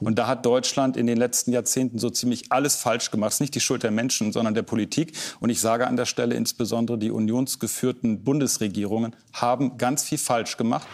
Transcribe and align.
Und 0.00 0.18
da 0.18 0.26
hat 0.26 0.46
Deutschland 0.46 0.96
in 0.96 1.06
den 1.06 1.18
letzten 1.18 1.52
Jahrzehnten 1.52 1.98
so 1.98 2.08
ziemlich 2.10 2.50
alles 2.50 2.76
falsch 2.76 3.10
gemacht. 3.10 3.28
Es 3.28 3.36
ist 3.36 3.40
nicht 3.40 3.54
die 3.54 3.60
Schuld 3.60 3.82
der 3.82 3.90
Menschen, 3.90 4.32
sondern 4.32 4.54
der 4.54 4.62
Politik. 4.62 5.12
Und 5.40 5.50
ich 5.50 5.60
sage 5.60 5.86
an 5.86 5.96
der 5.96 6.06
Stelle 6.06 6.34
insbesondere, 6.34 6.98
die 6.98 7.10
unionsgeführten 7.10 8.24
Bundesregierungen 8.24 9.14
haben 9.32 9.76
ganz 9.76 10.04
viel 10.04 10.18
falsch 10.18 10.56
gemacht. 10.56 10.86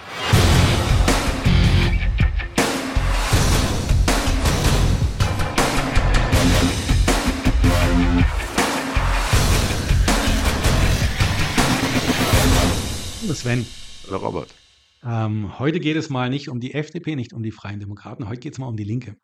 Sven. 13.35 13.67
Hallo 14.09 14.19
Robert. 14.19 14.66
Ähm, 15.07 15.57
heute 15.61 15.79
geht 15.79 15.97
es 15.97 16.11
mal 16.11 16.29
nicht 16.29 16.49
um 16.49 16.59
die 16.59 16.75
FDP, 16.75 17.15
nicht 17.15 17.33
um 17.33 17.43
die 17.43 17.53
Freien 17.53 17.79
Demokraten. 17.79 18.29
Heute 18.29 18.41
geht 18.41 18.55
es 18.55 18.59
mal 18.59 18.67
um 18.67 18.77
die 18.77 18.85
Linke. 18.85 19.17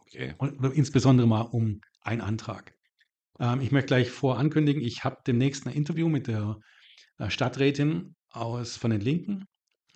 Okay. 0.00 0.34
Und 0.36 0.64
insbesondere 0.74 1.28
mal 1.28 1.42
um 1.42 1.80
einen 2.00 2.20
Antrag. 2.20 2.74
Ähm, 3.38 3.60
ich 3.60 3.70
möchte 3.70 3.86
gleich 3.86 4.10
vorankündigen, 4.10 4.82
ich 4.82 5.04
habe 5.04 5.18
demnächst 5.24 5.64
ein 5.66 5.72
Interview 5.72 6.08
mit 6.08 6.26
der 6.26 6.58
äh, 7.18 7.30
Stadträtin 7.30 8.16
aus, 8.30 8.76
von 8.76 8.90
den 8.90 9.00
Linken. 9.00 9.44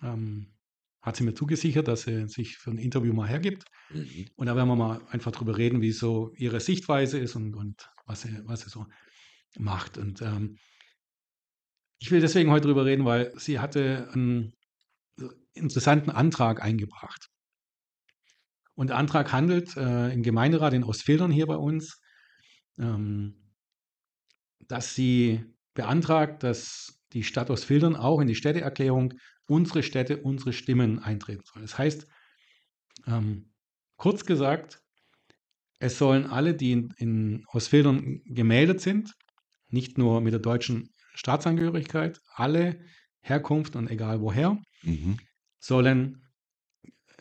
Ähm, 0.01 0.53
hat 1.01 1.17
sie 1.17 1.23
mir 1.23 1.33
zugesichert, 1.33 1.89
dass 1.89 2.03
sie 2.03 2.27
sich 2.27 2.57
für 2.57 2.71
ein 2.71 2.77
Interview 2.77 3.13
mal 3.13 3.27
hergibt. 3.27 3.65
Mhm. 3.89 4.27
Und 4.35 4.47
da 4.47 4.55
werden 4.55 4.69
wir 4.69 4.75
mal 4.77 5.01
einfach 5.09 5.31
drüber 5.31 5.57
reden, 5.57 5.81
wie 5.81 5.91
so 5.91 6.31
ihre 6.35 6.61
Sichtweise 6.61 7.19
ist 7.19 7.35
und, 7.35 7.53
und 7.53 7.89
was, 8.05 8.21
sie, 8.21 8.39
was 8.45 8.61
sie 8.61 8.69
so 8.69 8.85
macht. 9.57 9.97
Und 9.97 10.21
ähm, 10.21 10.57
ich 11.99 12.11
will 12.11 12.21
deswegen 12.21 12.49
heute 12.49 12.67
drüber 12.67 12.85
reden, 12.85 13.05
weil 13.05 13.33
sie 13.37 13.59
hatte 13.59 14.09
einen 14.13 14.53
interessanten 15.53 16.09
Antrag 16.09 16.61
eingebracht. 16.61 17.29
Und 18.75 18.91
der 18.91 18.97
Antrag 18.97 19.31
handelt 19.33 19.75
äh, 19.75 20.13
im 20.13 20.21
Gemeinderat 20.21 20.73
in 20.73 20.83
Ostfildern 20.83 21.31
hier 21.31 21.47
bei 21.47 21.55
uns, 21.55 21.99
ähm, 22.77 23.53
dass 24.59 24.93
sie 24.93 25.43
beantragt, 25.73 26.43
dass 26.43 26.99
die 27.13 27.23
Stadt 27.23 27.49
Ostfildern 27.49 27.95
auch 27.95 28.19
in 28.19 28.27
die 28.27 28.35
Städteerklärung 28.35 29.13
unsere 29.47 29.81
Städte, 29.81 30.17
unsere 30.21 30.53
Stimmen 30.53 30.99
eintreten 30.99 31.43
soll. 31.45 31.61
Das 31.61 31.77
heißt, 31.77 32.07
ähm, 33.07 33.51
kurz 33.95 34.25
gesagt, 34.25 34.81
es 35.79 35.97
sollen 35.97 36.25
alle, 36.25 36.53
die 36.53 36.71
in, 36.71 36.93
in 36.97 37.45
Ostfildern 37.47 38.21
gemeldet 38.25 38.81
sind, 38.81 39.13
nicht 39.69 39.97
nur 39.97 40.21
mit 40.21 40.33
der 40.33 40.39
deutschen 40.39 40.89
Staatsangehörigkeit, 41.13 42.19
alle 42.33 42.79
Herkunft 43.21 43.75
und 43.75 43.89
egal 43.89 44.21
woher, 44.21 44.57
mhm. 44.83 45.17
sollen 45.59 46.27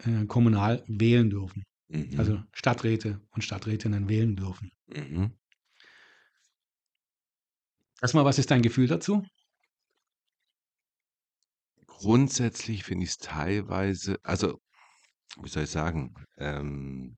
äh, 0.05 0.27
kommunal 0.27 0.85
wählen 0.87 1.31
dürfen. 1.31 1.65
Mhm. 1.89 2.19
Also 2.19 2.43
Stadträte 2.53 3.21
und 3.31 3.43
Stadträtinnen 3.43 4.09
wählen 4.09 4.37
dürfen. 4.37 4.71
Mhm. 4.89 5.33
Erstmal, 8.03 8.25
was 8.25 8.39
ist 8.39 8.51
dein 8.51 8.63
Gefühl 8.63 8.89
dazu? 8.89 9.25
Grundsätzlich 11.87 12.85
finde 12.85 13.05
ich 13.05 13.11
es 13.11 13.17
teilweise, 13.17 14.19
also, 14.23 14.61
wie 15.41 15.49
soll 15.49 15.65
ich 15.65 15.71
sagen, 15.71 16.15
ähm, 16.37 17.17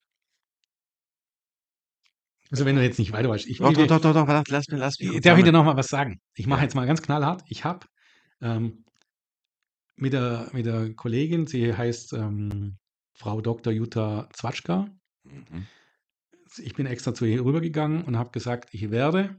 also 2.50 2.64
wenn 2.64 2.76
du 2.76 2.82
jetzt 2.82 2.98
nicht 2.98 3.12
weiter 3.12 3.28
weißt. 3.28 3.46
Ich, 3.46 3.58
doch, 3.58 3.72
doch, 3.72 3.86
doch, 3.86 4.00
doch, 4.00 4.26
doch, 4.26 4.44
lass, 4.48 4.68
mir, 4.68 4.78
lass 4.78 4.98
mich. 4.98 5.20
Darf 5.20 5.38
ich 5.38 5.44
dir 5.44 5.52
noch 5.52 5.64
mal 5.64 5.76
was 5.76 5.88
sagen? 5.88 6.20
Ich 6.34 6.46
mache 6.46 6.60
ja. 6.60 6.64
jetzt 6.64 6.74
mal 6.74 6.86
ganz 6.86 7.02
knallhart. 7.02 7.42
Ich 7.48 7.64
habe 7.64 7.86
ähm, 8.40 8.84
mit, 9.98 10.12
der, 10.12 10.48
mit 10.52 10.66
der 10.66 10.94
Kollegin, 10.94 11.46
sie 11.46 11.74
heißt 11.74 12.12
ähm, 12.14 12.78
Frau 13.14 13.40
Dr. 13.40 13.72
Jutta 13.72 14.28
Zwatschka. 14.32 14.88
Mhm. 15.24 15.66
Ich 16.58 16.74
bin 16.74 16.86
extra 16.86 17.14
zu 17.14 17.24
ihr 17.24 17.44
rübergegangen 17.44 18.04
und 18.04 18.16
habe 18.16 18.30
gesagt, 18.30 18.72
ich 18.72 18.90
werde 18.90 19.38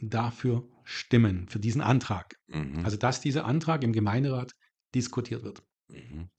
dafür 0.00 0.66
stimmen, 0.84 1.48
für 1.48 1.60
diesen 1.60 1.82
Antrag. 1.82 2.36
Mhm. 2.46 2.84
Also, 2.84 2.96
dass 2.96 3.20
dieser 3.20 3.44
Antrag 3.44 3.84
im 3.84 3.92
Gemeinderat 3.92 4.52
diskutiert 4.94 5.42
wird. 5.42 5.62
Mhm. 5.88 6.30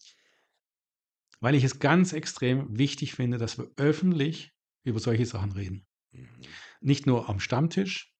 Weil 1.40 1.56
ich 1.56 1.64
es 1.64 1.80
ganz 1.80 2.14
extrem 2.14 2.78
wichtig 2.78 3.14
finde, 3.14 3.38
dass 3.38 3.58
wir 3.58 3.70
öffentlich 3.78 4.52
über 4.84 5.00
solche 5.00 5.26
Sachen 5.26 5.52
reden. 5.52 5.86
Mhm. 6.12 6.28
Nicht 6.82 7.06
nur 7.06 7.30
am 7.30 7.40
Stammtisch, 7.40 8.12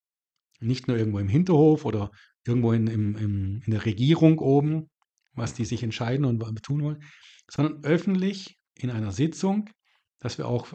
nicht 0.60 0.86
nur 0.86 0.96
irgendwo 0.96 1.18
im 1.18 1.28
Hinterhof 1.28 1.84
oder 1.84 2.10
irgendwo 2.46 2.72
in, 2.72 2.86
im, 2.86 3.16
im, 3.16 3.62
in 3.64 3.70
der 3.70 3.84
Regierung 3.84 4.38
oben, 4.38 4.90
was 5.34 5.54
die 5.54 5.64
sich 5.64 5.82
entscheiden 5.82 6.24
und 6.24 6.40
tun 6.62 6.82
wollen, 6.82 7.02
sondern 7.50 7.84
öffentlich 7.84 8.58
in 8.74 8.90
einer 8.90 9.12
Sitzung, 9.12 9.70
dass 10.18 10.38
wir 10.38 10.46
auch 10.46 10.72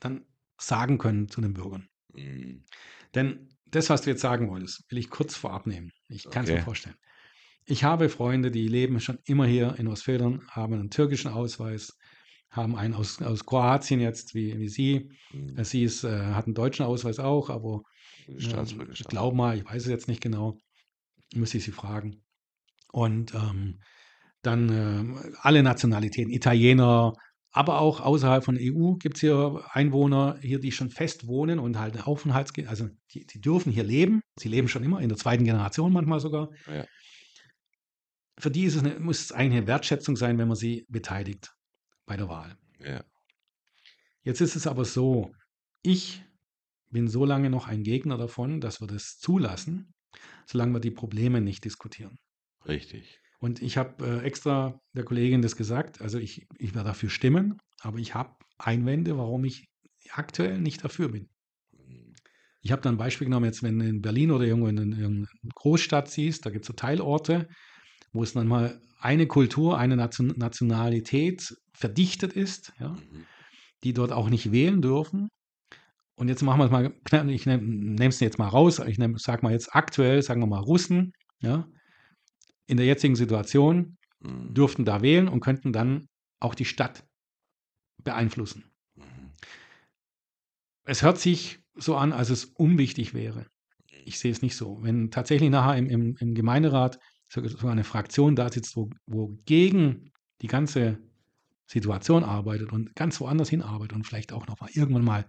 dann 0.00 0.24
sagen 0.58 0.98
können 0.98 1.28
zu 1.28 1.40
den 1.40 1.54
Bürgern. 1.54 1.88
Mhm. 2.14 2.64
Denn 3.14 3.48
das, 3.66 3.90
was 3.90 4.02
du 4.02 4.10
jetzt 4.10 4.20
sagen 4.20 4.50
wolltest, 4.50 4.84
will 4.90 4.98
ich 4.98 5.10
kurz 5.10 5.36
vorab 5.36 5.66
nehmen. 5.66 5.92
Ich 6.08 6.24
kann 6.24 6.44
es 6.44 6.50
okay. 6.50 6.58
mir 6.58 6.64
vorstellen. 6.64 6.96
Ich 7.64 7.84
habe 7.84 8.08
Freunde, 8.08 8.50
die 8.50 8.68
leben 8.68 9.00
schon 9.00 9.18
immer 9.24 9.46
hier 9.46 9.76
in 9.78 9.86
Ostfildern, 9.88 10.46
haben 10.48 10.74
einen 10.74 10.90
türkischen 10.90 11.30
Ausweis, 11.30 11.96
haben 12.50 12.76
einen 12.76 12.94
aus, 12.94 13.22
aus 13.22 13.46
Kroatien 13.46 14.00
jetzt, 14.00 14.34
wie, 14.34 14.58
wie 14.58 14.68
sie. 14.68 15.10
Mhm. 15.32 15.62
Sie 15.64 15.84
ist, 15.84 16.04
äh, 16.04 16.26
hat 16.32 16.46
einen 16.46 16.54
deutschen 16.54 16.84
Ausweis 16.84 17.18
auch, 17.18 17.50
aber 17.50 17.82
äh, 18.28 18.34
ich 18.36 19.04
glaube 19.04 19.36
mal, 19.36 19.56
ich 19.56 19.64
weiß 19.64 19.84
es 19.84 19.88
jetzt 19.88 20.08
nicht 20.08 20.20
genau, 20.20 20.58
müsste 21.34 21.58
ich 21.58 21.64
sie 21.64 21.72
fragen. 21.72 22.21
Und 22.92 23.34
ähm, 23.34 23.80
dann 24.42 24.68
äh, 24.68 25.30
alle 25.40 25.62
Nationalitäten, 25.62 26.32
Italiener, 26.32 27.14
aber 27.50 27.80
auch 27.80 28.00
außerhalb 28.00 28.44
von 28.44 28.56
EU 28.58 28.94
gibt 28.94 29.16
es 29.16 29.20
hier 29.20 29.62
Einwohner 29.72 30.38
hier, 30.40 30.58
die 30.58 30.72
schon 30.72 30.90
fest 30.90 31.26
wohnen 31.26 31.58
und 31.58 31.78
halt 31.78 31.94
eine 31.94 32.06
Aufenthalts, 32.06 32.52
also 32.66 32.88
die, 33.12 33.26
die, 33.26 33.40
dürfen 33.40 33.70
hier 33.70 33.84
leben. 33.84 34.22
Sie 34.38 34.48
leben 34.48 34.68
schon 34.68 34.82
immer 34.82 35.00
in 35.00 35.10
der 35.10 35.18
zweiten 35.18 35.44
Generation 35.44 35.92
manchmal 35.92 36.20
sogar. 36.20 36.48
Ja. 36.66 36.86
Für 38.38 38.50
die 38.50 38.64
ist 38.64 38.76
es 38.76 38.82
eine, 38.82 38.98
muss 38.98 39.20
es 39.20 39.32
eigentlich 39.32 39.58
eine 39.58 39.66
Wertschätzung 39.66 40.16
sein, 40.16 40.38
wenn 40.38 40.48
man 40.48 40.56
sie 40.56 40.86
beteiligt 40.88 41.54
bei 42.06 42.16
der 42.16 42.28
Wahl. 42.28 42.56
Ja. 42.80 43.04
Jetzt 44.22 44.40
ist 44.40 44.56
es 44.56 44.66
aber 44.66 44.86
so, 44.86 45.32
ich 45.82 46.24
bin 46.88 47.08
so 47.08 47.24
lange 47.24 47.50
noch 47.50 47.68
ein 47.68 47.82
Gegner 47.82 48.16
davon, 48.16 48.60
dass 48.60 48.80
wir 48.80 48.86
das 48.86 49.18
zulassen, 49.18 49.92
solange 50.46 50.74
wir 50.74 50.80
die 50.80 50.90
Probleme 50.90 51.42
nicht 51.42 51.64
diskutieren. 51.64 52.18
Richtig. 52.66 53.18
Und 53.40 53.60
ich 53.60 53.76
habe 53.76 54.06
äh, 54.06 54.24
extra 54.24 54.80
der 54.92 55.04
Kollegin 55.04 55.42
das 55.42 55.56
gesagt, 55.56 56.00
also 56.00 56.18
ich, 56.18 56.46
ich 56.58 56.74
werde 56.74 56.88
dafür 56.88 57.10
stimmen, 57.10 57.58
aber 57.80 57.98
ich 57.98 58.14
habe 58.14 58.34
Einwände, 58.58 59.18
warum 59.18 59.44
ich 59.44 59.66
aktuell 60.12 60.60
nicht 60.60 60.84
dafür 60.84 61.08
bin. 61.08 61.28
Ich 62.60 62.70
habe 62.70 62.80
dann 62.82 62.94
ein 62.94 62.98
Beispiel 62.98 63.24
genommen, 63.24 63.46
jetzt 63.46 63.64
wenn 63.64 63.80
du 63.80 63.88
in 63.88 64.00
Berlin 64.00 64.30
oder 64.30 64.44
irgendwo 64.44 64.68
in 64.68 64.78
einer 64.78 65.26
Großstadt 65.56 66.08
siehst, 66.08 66.46
da 66.46 66.50
gibt 66.50 66.64
es 66.64 66.68
so 66.68 66.74
Teilorte, 66.74 67.48
wo 68.12 68.22
es 68.22 68.34
dann 68.34 68.46
mal 68.46 68.80
eine 69.00 69.26
Kultur, 69.26 69.78
eine 69.78 69.96
Nation 69.96 70.32
Nationalität 70.36 71.56
verdichtet 71.74 72.34
ist, 72.34 72.72
ja, 72.78 72.90
mhm. 72.90 73.26
die 73.82 73.92
dort 73.92 74.12
auch 74.12 74.30
nicht 74.30 74.52
wählen 74.52 74.80
dürfen. 74.80 75.28
Und 76.14 76.28
jetzt 76.28 76.42
machen 76.42 76.60
wir 76.60 76.66
es 76.66 76.70
mal, 76.70 77.30
ich 77.30 77.46
nehme 77.46 78.06
es 78.06 78.20
jetzt 78.20 78.38
mal 78.38 78.46
raus, 78.46 78.80
ich 78.86 78.98
sage 79.16 79.42
mal 79.42 79.52
jetzt 79.52 79.74
aktuell, 79.74 80.22
sagen 80.22 80.40
wir 80.40 80.46
mal 80.46 80.60
Russen, 80.60 81.12
ja, 81.40 81.66
in 82.66 82.76
der 82.76 82.86
jetzigen 82.86 83.16
Situation 83.16 83.96
mhm. 84.20 84.54
dürften 84.54 84.84
da 84.84 85.02
wählen 85.02 85.28
und 85.28 85.40
könnten 85.40 85.72
dann 85.72 86.08
auch 86.40 86.54
die 86.54 86.64
Stadt 86.64 87.04
beeinflussen. 88.02 88.64
Mhm. 88.94 89.32
Es 90.84 91.02
hört 91.02 91.18
sich 91.18 91.60
so 91.74 91.96
an, 91.96 92.12
als 92.12 92.30
es 92.30 92.44
unwichtig 92.44 93.14
wäre. 93.14 93.46
Ich 94.04 94.18
sehe 94.18 94.32
es 94.32 94.42
nicht 94.42 94.56
so. 94.56 94.82
Wenn 94.82 95.10
tatsächlich 95.10 95.50
nachher 95.50 95.76
im, 95.76 95.88
im, 95.88 96.16
im 96.16 96.34
Gemeinderat 96.34 96.98
so 97.28 97.68
eine 97.68 97.84
Fraktion 97.84 98.36
da 98.36 98.50
sitzt, 98.50 98.76
wo, 98.76 98.90
wo 99.06 99.38
gegen 99.46 100.12
die 100.42 100.48
ganze 100.48 100.98
Situation 101.66 102.24
arbeitet 102.24 102.72
und 102.72 102.94
ganz 102.94 103.20
woanders 103.20 103.48
hinarbeitet 103.48 103.94
und 103.94 104.06
vielleicht 104.06 104.32
auch 104.32 104.46
noch 104.46 104.60
mal 104.60 104.68
irgendwann 104.72 105.04
mal 105.04 105.26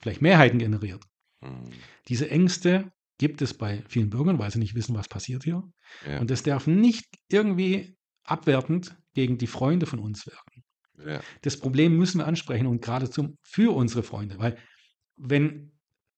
vielleicht 0.00 0.20
Mehrheiten 0.20 0.58
generiert. 0.58 1.02
Mhm. 1.40 1.70
Diese 2.08 2.30
Ängste 2.30 2.92
gibt 3.18 3.42
es 3.42 3.54
bei 3.54 3.82
vielen 3.88 4.10
Bürgern, 4.10 4.38
weil 4.38 4.50
sie 4.50 4.58
nicht 4.58 4.74
wissen, 4.74 4.94
was 4.94 5.08
passiert 5.08 5.44
hier. 5.44 5.62
Ja. 6.06 6.20
Und 6.20 6.30
das 6.30 6.42
darf 6.42 6.66
nicht 6.66 7.06
irgendwie 7.28 7.96
abwertend 8.24 8.96
gegen 9.14 9.38
die 9.38 9.46
Freunde 9.46 9.86
von 9.86 9.98
uns 9.98 10.26
werden. 10.26 10.64
Ja. 11.04 11.20
Das 11.42 11.58
Problem 11.58 11.96
müssen 11.96 12.18
wir 12.18 12.26
ansprechen 12.26 12.66
und 12.66 12.82
geradezu 12.82 13.36
für 13.42 13.74
unsere 13.74 14.02
Freunde, 14.02 14.38
weil 14.38 14.58
wenn, 15.16 15.72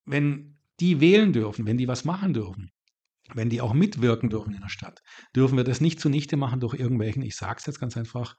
wenn 0.05 0.59
die 0.81 1.01
wählen 1.01 1.33
dürfen, 1.33 1.67
wenn 1.67 1.79
die 1.79 1.89
was 1.89 2.05
machen 2.05 2.33
dürfen, 2.33 2.71
wenn 3.35 3.51
die 3.51 3.61
auch 3.61 3.75
mitwirken 3.75 4.29
dürfen 4.29 4.55
in 4.55 4.61
der 4.61 4.69
Stadt, 4.69 5.01
dürfen 5.37 5.57
wir 5.57 5.65
das 5.65 5.81
nicht 5.81 6.01
zunichte 6.01 6.37
machen 6.37 6.61
durch 6.61 6.75
irgendwelchen, 6.75 7.23
ich 7.23 7.37
sage 7.37 7.57
es 7.59 7.67
jetzt 7.67 7.81
ganz 7.81 7.97
einfach, 7.97 8.35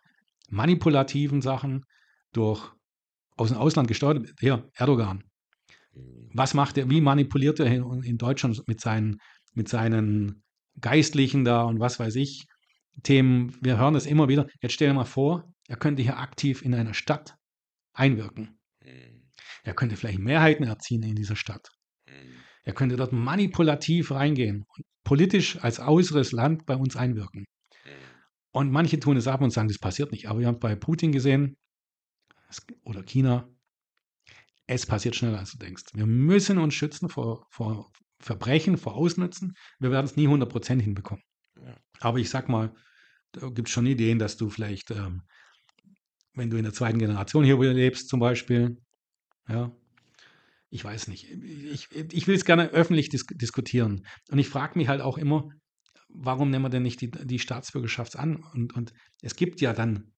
manipulativen 0.49 1.41
Sachen, 1.41 1.85
durch 2.33 2.71
aus 3.37 3.49
dem 3.49 3.57
Ausland 3.57 3.87
gesteuert, 3.87 4.33
hier, 4.39 4.69
Erdogan. 4.73 5.23
Was 6.33 6.53
macht 6.53 6.77
er, 6.77 6.89
wie 6.89 7.01
manipuliert 7.01 7.59
er 7.59 7.67
in, 7.67 8.03
in 8.03 8.17
Deutschland 8.17 8.61
mit 8.67 8.79
seinen, 8.79 9.17
mit 9.53 9.67
seinen 9.67 10.43
Geistlichen 10.79 11.43
da 11.43 11.63
und 11.63 11.79
was 11.79 11.99
weiß 11.99 12.15
ich, 12.15 12.45
Themen, 13.03 13.55
wir 13.61 13.77
hören 13.77 13.93
das 13.93 14.05
immer 14.05 14.27
wieder. 14.27 14.47
Jetzt 14.61 14.73
stell 14.73 14.89
dir 14.89 14.93
mal 14.93 15.05
vor, 15.05 15.53
er 15.67 15.77
könnte 15.77 16.01
hier 16.01 16.17
aktiv 16.17 16.61
in 16.61 16.73
einer 16.73 16.93
Stadt 16.93 17.35
einwirken. 17.93 18.59
Mhm. 18.83 19.29
Er 19.63 19.73
könnte 19.73 19.95
vielleicht 19.95 20.19
Mehrheiten 20.19 20.63
erzielen 20.63 21.03
in 21.03 21.15
dieser 21.15 21.35
Stadt. 21.35 21.69
Mhm. 22.07 22.35
Er 22.63 22.73
könnte 22.73 22.95
dort 22.95 23.11
manipulativ 23.13 24.11
reingehen 24.11 24.65
und 24.67 24.85
politisch 25.03 25.57
als 25.63 25.79
äußeres 25.79 26.31
Land 26.31 26.65
bei 26.65 26.75
uns 26.75 26.95
einwirken. 26.95 27.45
Mhm. 27.85 27.89
Und 28.51 28.71
manche 28.71 28.99
tun 28.99 29.17
es 29.17 29.27
ab 29.27 29.41
und 29.41 29.51
sagen, 29.51 29.67
das 29.67 29.79
passiert 29.79 30.11
nicht. 30.11 30.27
Aber 30.27 30.39
wir 30.39 30.47
haben 30.47 30.59
bei 30.59 30.75
Putin 30.75 31.11
gesehen, 31.11 31.55
es- 32.49 32.65
oder 32.83 33.03
China, 33.03 33.49
es 34.73 34.85
passiert 34.85 35.15
schneller, 35.15 35.39
als 35.39 35.51
du 35.51 35.57
denkst. 35.57 35.83
Wir 35.93 36.05
müssen 36.05 36.57
uns 36.57 36.73
schützen 36.73 37.09
vor, 37.09 37.45
vor 37.49 37.91
Verbrechen, 38.19 38.77
vor 38.77 38.95
Ausnutzen. 38.95 39.53
Wir 39.79 39.91
werden 39.91 40.05
es 40.05 40.15
nie 40.15 40.27
100% 40.27 40.79
hinbekommen. 40.79 41.23
Ja. 41.61 41.75
Aber 41.99 42.19
ich 42.19 42.29
sag 42.29 42.47
mal, 42.47 42.73
da 43.33 43.49
gibt 43.49 43.67
es 43.67 43.73
schon 43.73 43.85
Ideen, 43.85 44.17
dass 44.17 44.37
du 44.37 44.49
vielleicht, 44.49 44.91
ähm, 44.91 45.23
wenn 46.35 46.49
du 46.49 46.55
in 46.55 46.63
der 46.63 46.73
zweiten 46.73 46.99
Generation 46.99 47.43
hier 47.43 47.57
lebst, 47.57 48.07
zum 48.07 48.21
Beispiel, 48.21 48.77
ja, 49.49 49.75
ich 50.69 50.85
weiß 50.85 51.09
nicht. 51.09 51.29
Ich, 51.29 51.91
ich 51.91 52.27
will 52.27 52.35
es 52.35 52.45
gerne 52.45 52.69
öffentlich 52.69 53.09
dis 53.09 53.25
diskutieren. 53.25 54.05
Und 54.29 54.39
ich 54.39 54.47
frage 54.47 54.79
mich 54.79 54.87
halt 54.87 55.01
auch 55.01 55.17
immer, 55.17 55.49
warum 56.07 56.49
nehmen 56.49 56.63
wir 56.63 56.69
denn 56.69 56.83
nicht 56.83 57.01
die, 57.01 57.11
die 57.11 57.39
Staatsbürgerschaft 57.39 58.15
an? 58.15 58.37
Und, 58.53 58.73
und 58.73 58.93
es 59.21 59.35
gibt 59.35 59.59
ja 59.59 59.73
dann, 59.73 60.13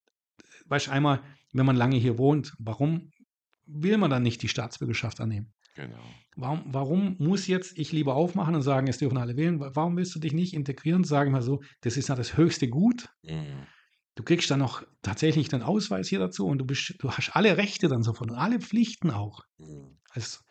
weißt 0.67 0.87
du, 0.87 0.91
einmal, 0.91 1.23
wenn 1.53 1.65
man 1.65 1.75
lange 1.75 1.97
hier 1.97 2.19
wohnt, 2.19 2.53
warum 2.59 3.09
will 3.73 3.97
man 3.97 4.09
dann 4.11 4.23
nicht 4.23 4.41
die 4.41 4.47
Staatsbürgerschaft 4.47 5.19
annehmen? 5.19 5.53
Genau. 5.75 6.03
Warum, 6.35 6.61
warum 6.67 7.15
muss 7.19 7.47
jetzt 7.47 7.77
ich 7.79 7.91
lieber 7.91 8.15
aufmachen 8.15 8.53
und 8.55 8.61
sagen, 8.61 8.87
es 8.87 8.99
dürfen 8.99 9.17
alle 9.17 9.35
wählen? 9.37 9.59
Warum 9.59 9.97
willst 9.97 10.13
du 10.15 10.19
dich 10.19 10.33
nicht 10.33 10.53
integrieren? 10.53 11.03
Sage 11.03 11.29
ich 11.29 11.31
mal 11.33 11.41
so, 11.41 11.61
das 11.81 11.97
ist 11.97 12.09
ja 12.09 12.15
das 12.15 12.37
höchste 12.37 12.67
Gut. 12.69 13.07
Mhm. 13.23 13.65
Du 14.15 14.21
kriegst 14.23 14.51
dann 14.51 14.59
noch 14.59 14.83
tatsächlich 15.01 15.49
den 15.49 15.63
Ausweis 15.63 16.07
hier 16.07 16.19
dazu 16.19 16.45
und 16.45 16.59
du, 16.59 16.65
bist, 16.65 16.93
du 16.99 17.09
hast 17.11 17.35
alle 17.35 17.57
Rechte 17.57 17.87
dann 17.87 18.03
sofort 18.03 18.29
und 18.29 18.37
alle 18.37 18.59
Pflichten 18.59 19.09
auch 19.09 19.41
Mhm. 19.57 19.97
als, 20.11 20.43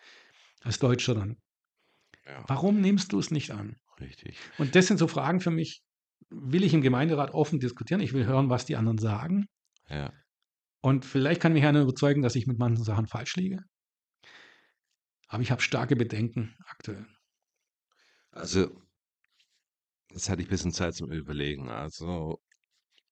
als 0.63 0.79
Deutscher 0.81 1.15
dann. 1.15 1.37
Ja, 2.27 2.45
Warum 2.49 2.81
nimmst 2.81 3.13
du 3.13 3.19
es 3.19 3.31
nicht 3.31 3.51
an? 3.53 3.77
richtig. 4.01 4.37
Und 4.59 4.75
das 4.75 4.89
sind 4.89 4.99
so 4.99 5.07
Fragen 5.07 5.41
für 5.41 5.51
mich, 5.53 5.83
will 6.31 6.65
ich 6.65 6.75
im 6.75 6.83
Gemeinderat 6.83 7.33
offen 7.35 7.61
diskutieren? 7.61 8.01
Ich 8.01 8.13
will 8.13 8.27
hören, 8.27 8.49
was 8.51 8.65
die 8.65 8.75
anderen 8.77 8.99
sagen. 8.99 9.47
Ja. 9.89 10.13
Und 10.83 11.05
vielleicht 11.05 11.41
kann 11.41 11.53
mich 11.53 11.65
einer 11.65 11.81
überzeugen, 11.81 12.23
dass 12.23 12.35
ich 12.35 12.47
mit 12.47 12.59
manchen 12.59 12.85
Sachen 12.85 13.07
falsch 13.07 13.37
liege. 13.37 13.63
Aber 15.29 15.43
ich 15.43 15.51
habe 15.51 15.63
starke 15.63 15.97
Bedenken 15.97 16.55
aktuell. 16.67 17.07
Also, 18.33 18.71
jetzt 20.11 20.29
hatte 20.29 20.43
ich 20.43 20.49
ein 20.49 20.51
bisschen 20.51 20.73
Zeit 20.73 20.95
zum 20.95 21.11
Überlegen. 21.11 21.71
Also, 21.71 22.39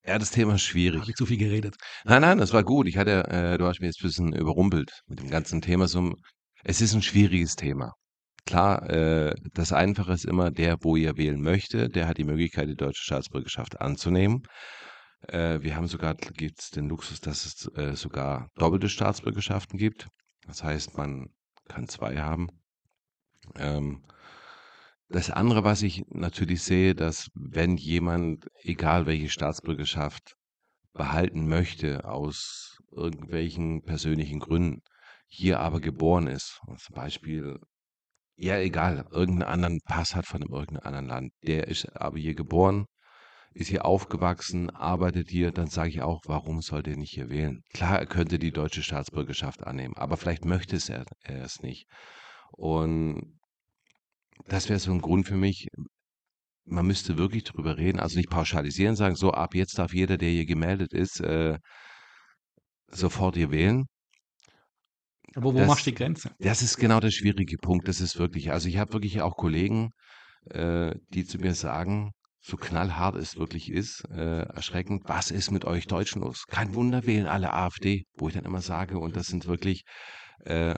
ja, 0.04 0.18
das 0.18 0.30
Thema 0.30 0.56
ist 0.56 0.62
schwierig. 0.62 1.00
Habe 1.00 1.10
ich 1.10 1.16
zu 1.16 1.26
viel 1.26 1.38
geredet. 1.38 1.76
Nein, 2.04 2.22
nein, 2.22 2.38
das 2.38 2.52
war 2.52 2.64
gut. 2.64 2.88
Ich 2.88 2.96
hatte, 2.96 3.24
äh, 3.28 3.58
du 3.58 3.66
hast 3.66 3.80
mich 3.80 3.88
jetzt 3.88 4.00
ein 4.00 4.08
bisschen 4.08 4.32
überrumpelt 4.34 4.90
mit 5.06 5.20
dem 5.20 5.30
ganzen 5.30 5.60
Thema. 5.60 5.86
So, 5.86 6.14
es 6.64 6.80
ist 6.80 6.94
ein 6.94 7.02
schwieriges 7.02 7.54
Thema. 7.54 7.92
Klar, 8.46 8.88
äh, 8.90 9.34
das 9.52 9.72
Einfache 9.72 10.12
ist 10.12 10.24
immer 10.24 10.50
der, 10.50 10.78
wo 10.80 10.96
ihr 10.96 11.16
wählen 11.16 11.40
möchte, 11.40 11.88
der 11.88 12.08
hat 12.08 12.18
die 12.18 12.24
Möglichkeit, 12.24 12.68
die 12.68 12.76
deutsche 12.76 13.04
Staatsbürgerschaft 13.04 13.80
anzunehmen. 13.80 14.42
Äh, 15.28 15.60
wir 15.62 15.76
haben 15.76 15.88
sogar, 15.88 16.14
gibt 16.14 16.60
es 16.60 16.70
den 16.70 16.88
Luxus, 16.88 17.20
dass 17.20 17.44
es 17.44 17.70
äh, 17.76 17.94
sogar 17.94 18.48
doppelte 18.56 18.88
Staatsbürgerschaften 18.88 19.78
gibt. 19.78 20.08
Das 20.46 20.64
heißt, 20.64 20.96
man 20.96 21.30
kann 21.68 21.88
zwei 21.88 22.16
haben. 22.16 22.48
Ähm, 23.56 24.04
das 25.08 25.30
andere, 25.30 25.64
was 25.64 25.82
ich 25.82 26.04
natürlich 26.08 26.62
sehe, 26.62 26.94
dass 26.94 27.30
wenn 27.34 27.76
jemand, 27.76 28.46
egal 28.62 29.06
welche 29.06 29.28
Staatsbürgerschaft, 29.28 30.36
behalten 30.92 31.48
möchte 31.48 32.04
aus 32.04 32.78
irgendwelchen 32.90 33.82
persönlichen 33.82 34.40
Gründen, 34.40 34.82
hier 35.26 35.60
aber 35.60 35.80
geboren 35.80 36.26
ist, 36.26 36.60
zum 36.78 36.94
Beispiel, 36.94 37.58
ja 38.36 38.58
egal, 38.58 39.06
irgendeinen 39.10 39.50
anderen 39.50 39.80
Pass 39.84 40.14
hat 40.16 40.26
von 40.26 40.42
einem 40.42 40.52
irgendeinem 40.52 40.86
anderen 40.86 41.06
Land, 41.06 41.32
der 41.44 41.68
ist 41.68 41.86
aber 41.96 42.18
hier 42.18 42.34
geboren, 42.34 42.86
ist 43.52 43.68
hier 43.68 43.84
aufgewachsen, 43.84 44.70
arbeitet 44.70 45.28
hier, 45.30 45.50
dann 45.50 45.66
sage 45.68 45.90
ich 45.90 46.02
auch, 46.02 46.20
warum 46.26 46.60
sollte 46.62 46.90
er 46.90 46.96
nicht 46.96 47.12
hier 47.14 47.28
wählen? 47.28 47.62
Klar, 47.72 47.98
er 47.98 48.06
könnte 48.06 48.38
die 48.38 48.52
deutsche 48.52 48.82
Staatsbürgerschaft 48.82 49.64
annehmen, 49.66 49.94
aber 49.96 50.16
vielleicht 50.16 50.44
möchte 50.44 50.76
es 50.76 50.88
er, 50.88 51.04
er 51.24 51.42
es 51.44 51.60
nicht. 51.60 51.86
Und 52.52 53.38
das 54.46 54.68
wäre 54.68 54.78
so 54.78 54.92
ein 54.92 55.00
Grund 55.00 55.26
für 55.26 55.36
mich, 55.36 55.66
man 56.64 56.86
müsste 56.86 57.18
wirklich 57.18 57.44
drüber 57.44 57.76
reden, 57.76 57.98
also 57.98 58.16
nicht 58.16 58.30
pauschalisieren, 58.30 58.94
sagen, 58.94 59.16
so 59.16 59.32
ab 59.32 59.54
jetzt 59.54 59.78
darf 59.78 59.92
jeder, 59.92 60.16
der 60.16 60.30
hier 60.30 60.46
gemeldet 60.46 60.92
ist, 60.92 61.20
äh, 61.20 61.58
sofort 62.88 63.36
hier 63.36 63.50
wählen. 63.50 63.84
Aber 65.34 65.54
wo 65.54 65.58
Das- 65.58 65.66
machst 65.68 65.86
du 65.86 65.90
die 65.90 65.96
Grenze? 65.96 66.30
Das 66.38 66.62
ist 66.62 66.76
genau 66.76 67.00
der 67.00 67.10
schwierige 67.10 67.56
Punkt. 67.58 67.88
Das 67.88 68.00
ist 68.00 68.18
wirklich, 68.18 68.50
also 68.52 68.68
ich 68.68 68.78
habe 68.78 68.92
wirklich 68.92 69.20
auch 69.22 69.36
Kollegen, 69.36 69.90
äh, 70.50 70.94
die 71.10 71.24
zu 71.24 71.38
mir 71.38 71.54
sagen, 71.54 72.12
so 72.42 72.56
knallhart 72.56 73.16
es 73.16 73.36
wirklich 73.36 73.70
ist, 73.70 74.04
äh, 74.10 74.42
erschreckend, 74.42 75.02
was 75.06 75.30
ist 75.30 75.50
mit 75.50 75.64
euch 75.64 75.86
Deutschen 75.86 76.22
los? 76.22 76.46
Kein 76.46 76.74
Wunder, 76.74 77.06
wählen 77.06 77.26
alle 77.26 77.52
AfD, 77.52 78.04
wo 78.16 78.28
ich 78.28 78.34
dann 78.34 78.44
immer 78.44 78.62
sage, 78.62 78.98
und 78.98 79.16
das 79.16 79.26
sind 79.26 79.46
wirklich, 79.46 79.84
äh, 80.44 80.74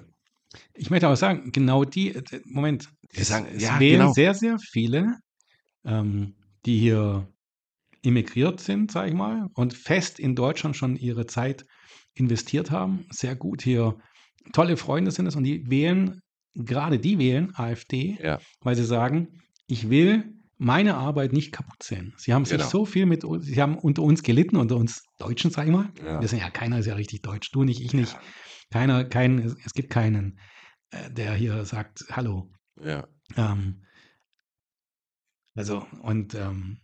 Ich 0.75 0.91
möchte 0.91 1.07
aber 1.07 1.17
sagen, 1.17 1.51
genau 1.53 1.85
die, 1.85 2.15
äh, 2.15 2.23
Moment, 2.45 2.89
es, 3.15 3.29
sagen- 3.29 3.47
es 3.55 3.63
ja, 3.63 3.79
wählen 3.81 4.01
genau. 4.01 4.13
sehr, 4.13 4.35
sehr 4.35 4.59
viele, 4.59 5.17
ähm, 5.85 6.35
die 6.67 6.79
hier 6.79 7.29
immigriert 8.03 8.61
sind, 8.61 8.91
sage 8.91 9.11
ich 9.11 9.15
mal, 9.15 9.47
und 9.55 9.75
fest 9.75 10.19
in 10.19 10.35
Deutschland 10.35 10.77
schon 10.77 10.97
ihre 10.97 11.27
Zeit 11.27 11.65
investiert 12.15 12.71
haben, 12.71 13.07
sehr 13.11 13.37
gut 13.37 13.63
hier, 13.63 13.97
tolle 14.53 14.77
Freunde 14.77 15.11
sind 15.13 15.27
es 15.27 15.37
und 15.37 15.45
die 15.45 15.71
wählen, 15.71 16.21
gerade 16.55 16.99
die 16.99 17.19
wählen 17.19 17.55
AfD, 17.55 18.19
ja, 18.21 18.41
weil 18.61 18.75
sie 18.77 18.85
sagen, 18.85 19.41
ich 19.69 19.89
will 19.89 20.35
meine 20.63 20.95
Arbeit 20.97 21.33
nicht 21.33 21.53
kaputt 21.53 21.83
sehen. 21.83 22.15
Sie 22.17 22.33
haben 22.33 22.45
sich 22.45 22.57
Genau. 22.57 22.69
so 22.71 22.85
viel 22.85 23.05
mit 23.07 23.25
uns, 23.25 23.47
sie 23.47 23.61
haben 23.61 23.77
unter 23.77 24.03
uns 24.03 24.23
gelitten, 24.23 24.57
unter 24.57 24.77
uns 24.77 25.03
Deutschen, 25.19 25.51
sag 25.51 25.67
ich 25.67 25.73
mal. 25.73 25.91
Ja. 26.05 26.21
Wir 26.21 26.29
sind 26.29 26.39
ja, 26.39 26.51
keiner 26.51 26.79
ist 26.79 26.87
ja 26.87 26.95
richtig 26.95 27.23
deutsch, 27.23 27.51
du 27.53 27.65
nicht, 27.65 27.81
ich 27.81 27.93
nicht. 27.95 28.13
Ja. 28.13 28.21
Keiner, 28.71 29.05
kein, 29.05 29.39
es, 29.41 29.73
gibt 29.75 29.91
keinen, 29.91 30.39
äh, 30.91 31.11
der 31.11 31.35
hier 31.35 31.65
sagt, 31.65 32.05
hallo. 32.11 32.51
ja. 32.81 33.07
Ähm, 33.37 33.83
also, 35.55 35.87
und 36.03 36.35
ähm, 36.35 36.79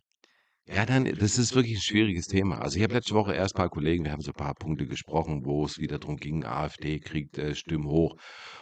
Ja, 0.67 0.85
dann, 0.85 1.05
das 1.05 1.39
ist 1.39 1.55
wirklich 1.55 1.77
ein 1.79 1.83
schwieriges 1.83 2.27
Thema. 2.27 2.61
Also 2.61 2.77
ich 2.77 2.83
habe 2.83 2.95
letzte 2.95 3.15
Woche 3.15 3.33
erst 3.35 3.55
ein 3.55 3.59
paar 3.59 3.71
Kollegen, 3.71 4.05
wir 4.05 4.13
haben 4.13 4.21
so 4.21 4.33
ein 4.33 4.35
paar 4.37 4.55
Punkte 4.55 4.87
gesprochen, 4.87 5.45
wo 5.47 5.65
es 5.65 5.79
wieder 5.79 5.99
darum 5.99 6.17
ging, 6.17 6.45
AfD 6.45 6.99
kriegt 6.99 7.39
äh, 7.39 7.55
Stimmen 7.55 7.87
hoch. 7.87 8.17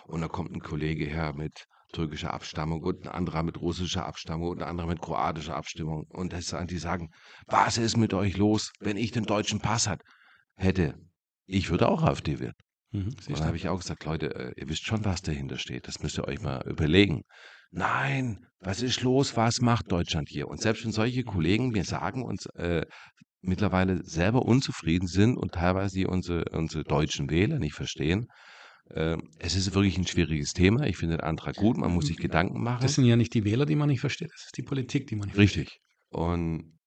Und 0.06 0.20
da 0.20 0.28
kommt 0.28 0.52
ein 0.54 0.60
Kollege 0.60 1.06
her 1.06 1.32
mit 1.34 1.66
türkischer 1.92 2.32
Abstammung 2.34 2.82
und 2.82 3.02
ein 3.02 3.08
anderer 3.08 3.42
mit 3.42 3.60
russischer 3.60 4.06
Abstammung 4.06 4.50
und 4.50 4.62
ein 4.62 4.68
anderer 4.68 4.88
mit 4.88 5.00
kroatischer 5.00 5.56
Abstimmung. 5.56 6.04
Und 6.10 6.32
das, 6.32 6.54
die 6.68 6.78
sagen, 6.78 7.10
was 7.46 7.78
ist 7.78 7.96
mit 7.96 8.14
euch 8.14 8.36
los, 8.36 8.72
wenn 8.80 8.96
ich 8.96 9.12
den 9.12 9.24
deutschen 9.24 9.60
Pass 9.60 9.88
hat, 9.88 10.02
hätte? 10.56 10.94
Ich 11.46 11.70
würde 11.70 11.88
auch 11.88 12.02
AfD 12.02 12.40
wählen. 12.40 12.54
mhm, 12.92 13.08
Und 13.28 13.30
dann 13.38 13.46
habe 13.46 13.56
ich 13.56 13.68
auch 13.68 13.78
gesagt, 13.78 14.04
Leute, 14.04 14.34
äh, 14.34 14.52
ihr 14.60 14.68
wisst 14.68 14.84
schon, 14.84 15.04
was 15.04 15.22
dahinter 15.22 15.58
steht. 15.58 15.86
Das 15.86 16.02
müsst 16.02 16.18
ihr 16.18 16.26
euch 16.26 16.40
mal 16.40 16.62
überlegen. 16.66 17.22
Nein, 17.70 18.46
was 18.60 18.82
ist 18.82 19.02
los? 19.02 19.36
Was 19.36 19.60
macht 19.60 19.90
Deutschland 19.92 20.28
hier? 20.28 20.48
Und 20.48 20.60
selbst 20.60 20.84
wenn 20.84 20.92
solche 20.92 21.24
Kollegen 21.24 21.68
mir 21.68 21.84
sagen 21.84 22.24
und 22.24 22.46
äh, 22.56 22.84
mittlerweile 23.42 24.02
selber 24.04 24.42
unzufrieden 24.42 25.06
sind 25.06 25.36
und 25.36 25.52
teilweise 25.52 26.08
unsere, 26.08 26.44
unsere 26.50 26.84
deutschen 26.84 27.30
Wähler 27.30 27.58
nicht 27.58 27.74
verstehen, 27.74 28.26
es 28.88 29.56
ist 29.56 29.74
wirklich 29.74 29.98
ein 29.98 30.06
schwieriges 30.06 30.52
Thema. 30.52 30.86
Ich 30.86 30.96
finde 30.96 31.16
den 31.16 31.24
Antrag 31.24 31.56
gut, 31.56 31.76
man 31.76 31.92
muss 31.92 32.06
sich 32.06 32.18
Gedanken 32.18 32.62
machen. 32.62 32.82
das 32.82 32.94
sind 32.94 33.04
ja 33.04 33.16
nicht 33.16 33.34
die 33.34 33.44
Wähler, 33.44 33.66
die 33.66 33.76
man 33.76 33.88
nicht 33.88 34.00
versteht, 34.00 34.30
das 34.32 34.44
ist 34.46 34.56
die 34.56 34.62
Politik, 34.62 35.06
die 35.08 35.16
man 35.16 35.28
nicht 35.28 35.36
Richtig. 35.36 35.80
Und 36.10 36.78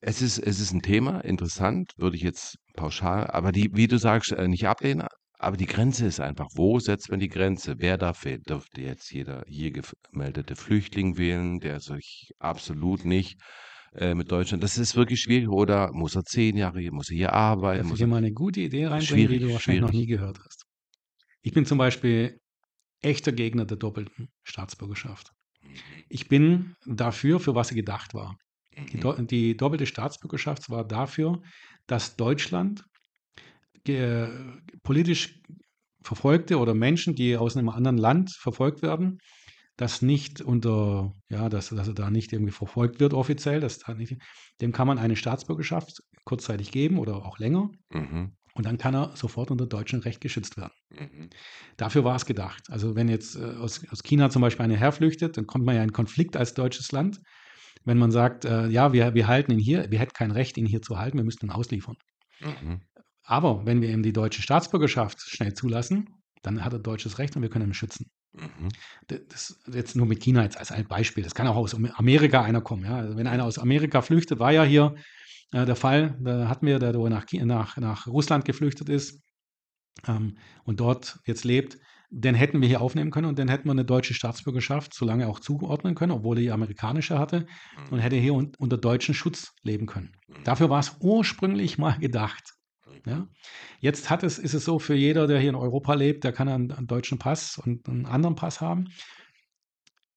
es 0.00 0.22
ist, 0.22 0.38
es 0.38 0.60
ist 0.60 0.72
ein 0.72 0.82
Thema, 0.82 1.20
interessant, 1.20 1.92
würde 1.96 2.16
ich 2.16 2.22
jetzt 2.22 2.56
pauschal, 2.74 3.28
aber 3.28 3.52
die, 3.52 3.70
wie 3.74 3.86
du 3.86 3.98
sagst, 3.98 4.32
äh, 4.32 4.48
nicht 4.48 4.66
ablehnen, 4.66 5.06
aber 5.38 5.56
die 5.56 5.66
Grenze 5.66 6.06
ist 6.06 6.20
einfach, 6.20 6.46
wo 6.54 6.78
setzt 6.78 7.10
man 7.10 7.18
die 7.18 7.28
Grenze? 7.28 7.74
Wer 7.78 7.98
darf 7.98 8.24
wählen? 8.24 8.42
Dürfte 8.48 8.80
jetzt 8.80 9.12
jeder 9.12 9.42
hier 9.48 9.72
gemeldete 9.72 10.54
Flüchtling 10.56 11.18
wählen, 11.18 11.58
der 11.58 11.80
sich 11.80 12.30
absolut 12.38 13.04
nicht 13.04 13.40
äh, 13.94 14.14
mit 14.14 14.30
Deutschland, 14.30 14.62
das 14.62 14.78
ist 14.78 14.96
wirklich 14.96 15.20
schwierig, 15.20 15.48
oder 15.48 15.92
muss 15.92 16.16
er 16.16 16.24
zehn 16.24 16.56
Jahre 16.56 16.80
hier, 16.80 16.92
muss 16.92 17.10
er 17.10 17.16
hier 17.16 17.32
arbeiten? 17.32 17.78
Darf 17.82 17.90
Muss 17.90 17.98
ich 17.98 18.04
dir 18.04 18.10
mal 18.10 18.18
eine 18.18 18.32
gute 18.32 18.60
Idee 18.60 18.86
reinbringen, 18.86 19.28
die 19.28 19.38
du 19.40 19.52
wahrscheinlich 19.52 19.82
noch 19.82 19.90
schwierig. 19.90 20.08
nie 20.08 20.16
gehört 20.16 20.38
hast? 20.44 20.61
Ich 21.42 21.52
bin 21.52 21.66
zum 21.66 21.78
Beispiel 21.78 22.40
echter 23.02 23.32
Gegner 23.32 23.64
der 23.64 23.76
doppelten 23.76 24.28
Staatsbürgerschaft. 24.44 25.32
Ich 26.08 26.28
bin 26.28 26.74
dafür, 26.86 27.40
für 27.40 27.54
was 27.54 27.68
sie 27.68 27.74
gedacht 27.74 28.14
war. 28.14 28.36
Die, 28.92 29.00
do 29.00 29.12
die 29.12 29.56
doppelte 29.56 29.86
Staatsbürgerschaft 29.86 30.70
war 30.70 30.84
dafür, 30.86 31.42
dass 31.86 32.16
Deutschland 32.16 32.84
politisch 34.82 35.40
Verfolgte 36.02 36.58
oder 36.58 36.74
Menschen, 36.74 37.14
die 37.14 37.36
aus 37.36 37.56
einem 37.56 37.68
anderen 37.68 37.98
Land 37.98 38.30
verfolgt 38.32 38.82
werden, 38.82 39.18
das 39.76 40.02
nicht 40.02 40.40
unter, 40.40 41.12
ja, 41.28 41.48
dass, 41.48 41.70
dass 41.70 41.88
er 41.88 41.94
da 41.94 42.10
nicht 42.10 42.32
irgendwie 42.32 42.52
verfolgt 42.52 43.00
wird 43.00 43.14
offiziell, 43.14 43.60
das 43.60 43.78
da 43.78 43.94
nicht, 43.94 44.16
dem 44.60 44.72
kann 44.72 44.86
man 44.86 44.98
eine 44.98 45.16
Staatsbürgerschaft 45.16 46.02
kurzzeitig 46.24 46.70
geben 46.70 46.98
oder 46.98 47.16
auch 47.16 47.38
länger. 47.38 47.70
mhm. 47.90 48.36
Und 48.54 48.66
dann 48.66 48.76
kann 48.76 48.94
er 48.94 49.16
sofort 49.16 49.50
unter 49.50 49.66
deutschem 49.66 50.00
Recht 50.00 50.20
geschützt 50.20 50.56
werden. 50.56 50.74
Mhm. 50.90 51.30
Dafür 51.76 52.04
war 52.04 52.16
es 52.16 52.26
gedacht. 52.26 52.64
Also 52.68 52.94
wenn 52.94 53.08
jetzt 53.08 53.36
äh, 53.36 53.44
aus, 53.44 53.80
aus 53.90 54.02
China 54.02 54.28
zum 54.30 54.42
Beispiel 54.42 54.64
einer 54.64 54.76
herflüchtet, 54.76 55.36
dann 55.36 55.46
kommt 55.46 55.64
man 55.64 55.74
ja 55.74 55.82
in 55.82 55.92
Konflikt 55.92 56.36
als 56.36 56.52
deutsches 56.54 56.92
Land. 56.92 57.20
Wenn 57.84 57.98
man 57.98 58.10
sagt, 58.10 58.44
äh, 58.44 58.68
ja, 58.68 58.92
wir, 58.92 59.14
wir 59.14 59.26
halten 59.26 59.52
ihn 59.52 59.58
hier, 59.58 59.90
wir 59.90 59.98
hätten 59.98 60.12
kein 60.12 60.30
Recht, 60.30 60.56
ihn 60.56 60.66
hier 60.66 60.82
zu 60.82 60.98
halten, 60.98 61.16
wir 61.16 61.24
müssten 61.24 61.46
ihn 61.46 61.50
ausliefern. 61.50 61.96
Mhm. 62.40 62.80
Aber 63.24 63.64
wenn 63.64 63.80
wir 63.80 63.90
ihm 63.90 64.02
die 64.02 64.12
deutsche 64.12 64.42
Staatsbürgerschaft 64.42 65.20
schnell 65.20 65.54
zulassen, 65.54 66.08
dann 66.42 66.64
hat 66.64 66.72
er 66.72 66.78
deutsches 66.78 67.18
Recht 67.18 67.34
und 67.36 67.42
wir 67.42 67.48
können 67.48 67.68
ihn 67.68 67.74
schützen. 67.74 68.10
Mhm. 68.32 68.68
Das 69.08 69.20
das 69.64 69.74
jetzt 69.74 69.96
nur 69.96 70.06
mit 70.06 70.22
China 70.22 70.42
jetzt 70.42 70.58
als 70.58 70.72
ein 70.72 70.86
Beispiel. 70.86 71.22
Das 71.24 71.34
kann 71.34 71.46
auch 71.46 71.56
aus 71.56 71.74
Amerika 71.74 72.42
einer 72.42 72.60
kommen. 72.60 72.84
Ja? 72.84 72.96
Also 72.96 73.16
wenn 73.16 73.26
einer 73.26 73.44
aus 73.44 73.58
Amerika 73.58 74.02
flüchtet, 74.02 74.38
war 74.38 74.52
ja 74.52 74.64
hier 74.64 74.94
äh, 75.52 75.64
der 75.64 75.76
Fall. 75.76 76.16
Da 76.20 76.48
hatten 76.48 76.66
wir, 76.66 76.78
der 76.78 76.92
nach, 76.92 77.26
nach, 77.32 77.76
nach 77.76 78.06
Russland 78.06 78.44
geflüchtet 78.44 78.88
ist 78.88 79.22
ähm, 80.06 80.36
und 80.64 80.80
dort 80.80 81.20
jetzt 81.26 81.44
lebt, 81.44 81.78
den 82.14 82.34
hätten 82.34 82.60
wir 82.60 82.68
hier 82.68 82.82
aufnehmen 82.82 83.10
können 83.10 83.26
und 83.26 83.38
dann 83.38 83.48
hätten 83.48 83.64
wir 83.64 83.72
eine 83.72 83.86
deutsche 83.86 84.12
Staatsbürgerschaft 84.12 84.92
so 84.92 85.06
lange 85.06 85.28
auch 85.28 85.40
zuordnen 85.40 85.94
können, 85.94 86.12
obwohl 86.12 86.36
er 86.36 86.42
die 86.42 86.50
amerikanische 86.50 87.18
hatte 87.18 87.46
und 87.90 88.00
hätte 88.00 88.16
hier 88.16 88.34
un 88.34 88.52
unter 88.58 88.76
deutschen 88.76 89.14
Schutz 89.14 89.54
leben 89.62 89.86
können. 89.86 90.12
Dafür 90.44 90.68
war 90.68 90.80
es 90.80 90.96
ursprünglich 91.00 91.78
mal 91.78 91.98
gedacht. 91.98 92.52
Ja? 93.06 93.28
Jetzt 93.80 94.10
hat 94.10 94.24
es, 94.24 94.38
ist 94.38 94.52
es 94.52 94.64
so, 94.64 94.78
für 94.78 94.94
jeder, 94.94 95.26
der 95.26 95.40
hier 95.40 95.48
in 95.48 95.54
Europa 95.54 95.94
lebt, 95.94 96.24
der 96.24 96.32
kann 96.32 96.48
einen, 96.48 96.70
einen 96.70 96.86
deutschen 96.86 97.18
Pass 97.18 97.56
und 97.56 97.88
einen 97.88 98.04
anderen 98.04 98.36
Pass 98.36 98.60
haben. 98.60 98.88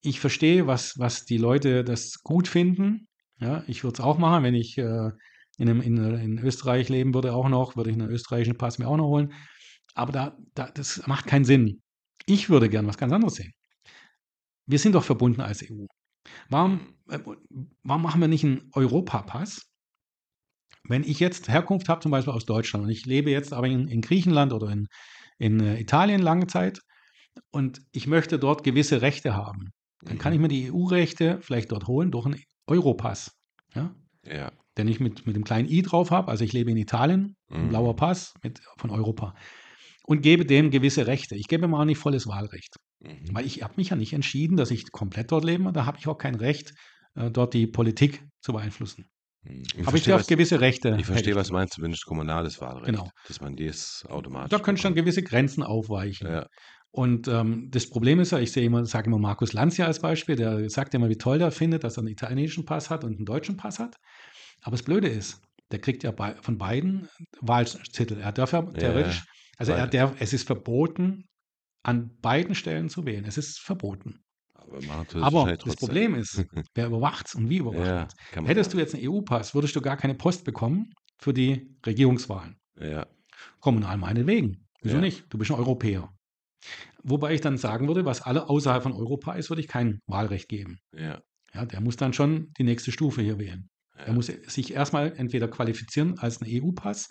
Ich 0.01 0.19
verstehe, 0.19 0.67
was, 0.67 0.99
was 0.99 1.23
die 1.23 1.37
Leute 1.37 1.85
das 1.85 2.21
gut 2.23 2.49
finden. 2.49 3.07
Ja, 3.39 3.63
ich 3.67 3.83
würde 3.83 3.95
es 3.95 3.99
auch 3.99 4.17
machen, 4.17 4.43
wenn 4.43 4.55
ich 4.55 4.77
äh, 4.77 5.11
in, 5.57 5.69
einem, 5.69 5.81
in, 5.81 5.97
in 5.97 6.39
Österreich 6.39 6.89
leben 6.89 7.13
würde, 7.13 7.33
auch 7.33 7.49
noch, 7.49 7.75
würde 7.75 7.89
ich 7.89 7.95
einen 7.95 8.09
österreichischen 8.09 8.57
Pass 8.57 8.79
mir 8.79 8.87
auch 8.87 8.97
noch 8.97 9.07
holen. 9.07 9.33
Aber 9.93 10.11
da, 10.11 10.37
da, 10.53 10.69
das 10.71 11.05
macht 11.07 11.27
keinen 11.27 11.45
Sinn. 11.45 11.81
Ich 12.25 12.49
würde 12.49 12.69
gern 12.69 12.87
was 12.87 12.97
ganz 12.97 13.13
anderes 13.13 13.35
sehen. 13.35 13.53
Wir 14.67 14.79
sind 14.79 14.95
doch 14.95 15.03
verbunden 15.03 15.41
als 15.41 15.61
EU. 15.63 15.85
Warum, 16.49 16.95
äh, 17.09 17.19
warum 17.83 18.01
machen 18.01 18.21
wir 18.21 18.27
nicht 18.27 18.43
einen 18.43 18.69
Europapass? 18.73 19.61
Wenn 20.87 21.03
ich 21.03 21.19
jetzt 21.19 21.47
Herkunft 21.49 21.89
habe, 21.89 22.01
zum 22.01 22.11
Beispiel 22.11 22.33
aus 22.33 22.45
Deutschland, 22.45 22.85
und 22.85 22.91
ich 22.91 23.05
lebe 23.05 23.31
jetzt 23.31 23.53
aber 23.53 23.67
in, 23.67 23.87
in 23.87 24.01
Griechenland 24.01 24.53
oder 24.53 24.69
in, 24.69 24.87
in 25.39 25.59
äh, 25.59 25.79
Italien 25.79 26.21
lange 26.21 26.47
Zeit 26.47 26.79
und 27.51 27.81
ich 27.91 28.07
möchte 28.07 28.39
dort 28.39 28.63
gewisse 28.63 29.01
Rechte 29.01 29.35
haben, 29.35 29.71
dann 30.01 30.19
kann 30.19 30.33
ich 30.33 30.39
mir 30.39 30.47
die 30.47 30.71
EU-Rechte 30.71 31.39
vielleicht 31.41 31.71
dort 31.71 31.87
holen 31.87 32.11
durch 32.11 32.25
einen 32.25 32.41
Europass. 32.67 33.31
Ja? 33.73 33.93
Ja. 34.25 34.51
Den 34.77 34.87
ich 34.87 34.99
mit, 34.99 35.25
mit 35.25 35.35
dem 35.35 35.43
kleinen 35.43 35.69
i 35.69 35.81
drauf 35.81 36.11
habe. 36.11 36.29
Also 36.29 36.43
ich 36.43 36.53
lebe 36.53 36.71
in 36.71 36.77
Italien, 36.77 37.35
ein 37.49 37.65
Mhm. 37.65 37.69
blauer 37.69 37.95
Pass 37.95 38.33
mit, 38.43 38.59
von 38.77 38.89
Europa. 38.89 39.33
Und 40.07 40.21
gebe 40.21 40.45
dem 40.45 40.69
gewisse 40.69 41.07
Rechte. 41.07 41.35
Ich 41.35 41.47
gebe 41.47 41.65
ihm 41.65 41.73
auch 41.73 41.85
nicht 41.85 41.97
volles 41.97 42.27
Wahlrecht. 42.27 42.75
Mhm. 42.99 43.29
Weil 43.33 43.45
ich 43.45 43.63
habe 43.63 43.73
mich 43.77 43.89
ja 43.89 43.95
nicht 43.95 44.13
entschieden, 44.13 44.57
dass 44.57 44.71
ich 44.71 44.91
komplett 44.91 45.31
dort 45.31 45.43
lebe. 45.45 45.71
Da 45.71 45.85
habe 45.85 45.97
ich 45.99 46.07
auch 46.07 46.17
kein 46.17 46.35
Recht, 46.35 46.73
äh, 47.15 47.31
dort 47.31 47.53
die 47.53 47.67
Politik 47.67 48.23
zu 48.41 48.53
beeinflussen. 48.53 49.05
Mhm. 49.43 49.63
Ich 49.77 49.87
Aber 49.87 49.97
ich 49.97 50.07
was, 50.09 50.27
gewisse 50.27 50.59
Rechte. 50.59 50.95
ich 50.99 51.05
verstehe, 51.05 51.35
was 51.35 51.47
du 51.47 51.53
meinst, 51.53 51.73
zumindest 51.75 52.05
kommunales 52.05 52.59
Wahlrecht. 52.61 52.85
Genau. 52.87 53.09
Dass 53.27 53.41
man 53.41 53.55
das 53.55 54.05
automatisch. 54.09 54.49
Da 54.49 54.59
können 54.59 54.77
schon 54.77 54.93
gewisse 54.95 55.23
Grenzen 55.23 55.63
aufweichen. 55.63 56.27
Ja. 56.27 56.47
Und 56.95 57.27
ähm, 57.27 57.69
das 57.71 57.89
Problem 57.89 58.21
ist 58.21 58.31
ja, 58.31 58.39
ich 58.39 58.53
sehe 58.53 58.63
immer, 58.63 58.85
sage 58.85 59.07
immer 59.07 59.19
Markus 59.19 59.51
Lanz 59.51 59.75
ja 59.75 59.85
als 59.85 59.99
Beispiel, 59.99 60.37
der 60.37 60.69
sagt 60.69 60.93
immer, 60.93 61.09
wie 61.09 61.17
toll 61.17 61.39
der 61.39 61.51
findet, 61.51 61.83
dass 61.83 61.97
er 61.97 62.03
einen 62.03 62.07
italienischen 62.07 62.63
Pass 62.63 62.89
hat 62.89 63.03
und 63.03 63.17
einen 63.17 63.25
deutschen 63.25 63.57
Pass 63.57 63.79
hat. 63.79 63.97
Aber 64.61 64.77
das 64.77 64.83
Blöde 64.83 65.09
ist, 65.09 65.41
der 65.71 65.79
kriegt 65.79 66.03
ja 66.03 66.11
bei, 66.11 66.35
von 66.35 66.57
beiden 66.57 67.09
Wahlzettel. 67.41 68.21
Er 68.21 68.31
darf 68.31 68.53
ja 68.53 68.61
theoretisch, 68.61 69.25
also 69.57 69.73
er 69.73 69.87
darf, 69.87 70.13
es 70.19 70.31
ist 70.31 70.47
verboten, 70.47 71.25
an 71.83 72.17
beiden 72.21 72.55
Stellen 72.55 72.87
zu 72.87 73.05
wählen. 73.05 73.25
Es 73.25 73.37
ist 73.37 73.59
verboten. 73.59 74.23
Aber, 74.53 74.77
es 74.77 75.15
Aber 75.15 75.57
das. 75.57 75.75
Problem 75.75 76.15
ist, 76.15 76.45
wer 76.75 76.87
überwacht's 76.87 77.35
und 77.35 77.49
wie 77.49 77.57
überwacht 77.57 77.85
Ja, 77.85 78.07
es? 78.07 78.47
Hättest 78.47 78.73
du 78.73 78.77
jetzt 78.77 78.95
einen 78.95 79.05
EU-Pass, 79.05 79.53
würdest 79.53 79.75
du 79.75 79.81
gar 79.81 79.97
keine 79.97 80.15
Post 80.15 80.45
bekommen 80.45 80.93
für 81.19 81.33
die 81.33 81.75
Regierungswahlen. 81.85 82.55
Ja. 82.79 83.05
Kommunal 83.59 83.97
meinetwegen. 83.97 84.65
Wieso 84.81 84.95
Ja. 84.95 85.01
nicht? 85.01 85.25
Du 85.29 85.37
bist 85.37 85.51
ein 85.51 85.57
Europäer. 85.57 86.14
Wobei 87.07 87.35
ich 87.35 87.41
dann 87.41 87.57
sagen 87.57 87.87
würde, 87.87 88.03
was 88.03 88.21
alle 88.21 88.49
außerhalb 88.49 88.81
von 88.81 88.93
Europa 88.93 89.33
ist, 89.33 89.49
würde 89.49 89.61
ich 89.61 89.67
kein 89.67 90.01
Wahlrecht 90.07 90.49
geben. 90.49 90.79
Ja. 90.91 91.21
Ja, 91.53 91.65
der 91.65 91.79
muss 91.79 91.95
dann 91.95 92.13
schon 92.13 92.51
die 92.57 92.63
nächste 92.63 92.91
Stufe 92.91 93.21
hier 93.21 93.37
wählen. 93.37 93.69
Ja. 93.95 94.05
Er 94.05 94.13
muss 94.13 94.25
sich 94.25 94.73
erstmal 94.73 95.13
entweder 95.15 95.47
qualifizieren 95.47 96.17
als 96.17 96.41
ein 96.41 96.47
EU-Pass 96.49 97.09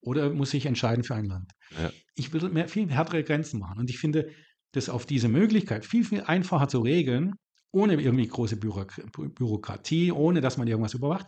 oder 0.00 0.24
er 0.24 0.30
muss 0.30 0.50
sich 0.50 0.66
entscheiden 0.66 1.04
für 1.04 1.14
ein 1.14 1.24
Land. 1.24 1.52
Ja. 1.70 1.90
Ich 2.14 2.32
würde 2.32 2.48
mehr, 2.48 2.68
viel 2.68 2.90
härtere 2.90 3.22
Grenzen 3.22 3.60
machen. 3.60 3.78
Und 3.78 3.88
ich 3.88 3.98
finde, 3.98 4.28
das 4.72 4.88
auf 4.88 5.06
diese 5.06 5.28
Möglichkeit 5.28 5.86
viel, 5.86 6.04
viel 6.04 6.22
einfacher 6.22 6.68
zu 6.68 6.80
regeln, 6.80 7.32
ohne 7.70 7.94
irgendwie 7.94 8.26
große 8.26 8.56
Bürok 8.56 8.94
Bürokratie, 9.12 10.10
ohne 10.10 10.40
dass 10.40 10.58
man 10.58 10.66
irgendwas 10.66 10.94
überwacht. 10.94 11.26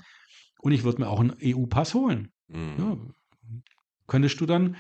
Und 0.59 0.73
ich 0.73 0.83
würde 0.83 1.01
mir 1.01 1.09
auch 1.09 1.21
einen 1.21 1.37
EU-Pass 1.43 1.95
holen. 1.95 2.33
Mhm. 2.49 2.75
Ja, 2.79 2.99
könntest 4.09 4.41
du 4.41 4.47
dann 4.47 4.77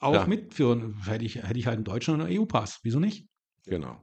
auch 0.00 0.12
Klar. 0.12 0.28
mitführen? 0.28 1.02
Hätte 1.04 1.24
ich, 1.24 1.36
hätte 1.36 1.58
ich 1.58 1.66
halt 1.66 1.76
einen 1.76 1.84
deutschen 1.84 2.14
oder 2.14 2.24
einen 2.24 2.38
EU-Pass. 2.38 2.80
Wieso 2.82 2.98
nicht? 2.98 3.26
Genau. 3.66 4.02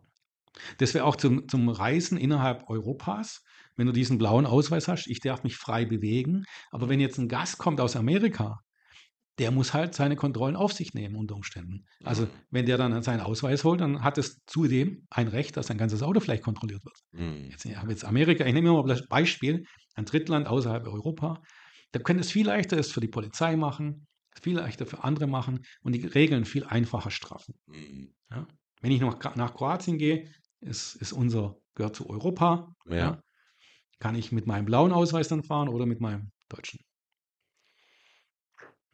Das 0.77 0.94
wäre 0.94 1.06
auch 1.06 1.16
zum, 1.16 1.48
zum 1.48 1.70
Reisen 1.70 2.18
innerhalb 2.18 2.70
Europas, 2.70 3.44
wenn 3.75 3.88
du 3.88 3.94
diesen 3.94 4.18
blauen 4.18 4.46
Ausweis 4.46 4.88
hast. 4.88 5.08
Ich 5.08 5.20
darf 5.20 5.44
mich 5.44 5.56
frei 5.56 5.86
bewegen. 5.86 6.46
Aber 6.72 6.89
wenn 6.89 7.00
jetzt 7.00 7.18
ein 7.18 7.27
Gast 7.27 7.58
kommt 7.58 7.80
aus 7.80 7.96
Amerika, 7.96 8.60
der 9.39 9.51
muss 9.51 9.74
halt 9.74 9.94
seine 9.94 10.16
Kontrollen 10.16 10.56
auf 10.56 10.74
sich 10.74 10.94
nehmen 10.94 11.16
unter 11.16 11.36
Umständen. 11.36 11.86
Also 12.04 12.27
wenn 12.50 12.66
der 12.66 12.77
dann 12.77 13.04
seinen 13.04 13.22
Ausweis 13.22 13.63
holt, 13.63 13.82
dann 13.82 14.04
hat 14.04 14.18
es 14.18 14.39
zudem 14.48 15.06
ein 15.12 15.27
Recht, 15.27 15.58
dass 15.58 15.68
sein 15.68 15.77
ganzes 15.77 16.01
Auto 16.01 16.20
vielleicht 16.20 16.44
kontrolliert 16.44 16.84
wird. 16.84 16.98
Mhm. 17.12 17.51
Jetzt, 17.51 17.66
ich 17.66 17.77
habe 17.77 17.92
jetzt 17.92 18.04
Amerika, 18.04 18.46
ich 18.46 18.54
nehme 18.54 18.72
mal 18.72 18.84
das 18.88 19.08
Beispiel, 19.08 19.66
ein 19.94 20.06
Drittland 20.06 20.48
außerhalb 20.48 20.88
Europa. 20.88 21.42
Da 21.92 22.00
könnte 22.00 22.22
es 22.22 22.32
viel 22.32 22.48
leichter 22.48 22.77
es 22.77 22.92
für 22.92 23.00
die 23.00 23.08
Polizei 23.08 23.56
machen, 23.56 24.08
viel 24.39 24.56
leichter 24.58 24.86
für 24.86 25.03
andere 25.03 25.27
machen 25.27 25.65
und 25.82 25.94
die 25.94 26.06
Regeln 26.06 26.46
viel 26.46 26.63
einfacher 26.63 27.12
straffen. 27.12 27.56
Mhm. 27.67 28.13
Wenn 28.82 28.91
ich 28.91 29.01
noch 29.01 29.17
nach 29.36 29.56
Kroatien 29.56 29.98
gehe, 29.98 30.29
ist, 30.62 30.96
ist 30.96 31.13
unser, 31.13 31.58
gehört 31.75 31.96
zu 31.96 32.10
Europa. 32.10 32.74
Ja. 32.88 33.22
Kann 34.00 34.15
ich 34.15 34.32
mit 34.32 34.46
meinem 34.46 34.65
blauen 34.65 34.91
Ausweis 34.91 35.27
dann 35.27 35.44
fahren 35.44 35.70
oder 35.70 35.86
mit 35.86 36.00
meinem 36.00 36.32
deutschen? 36.50 36.79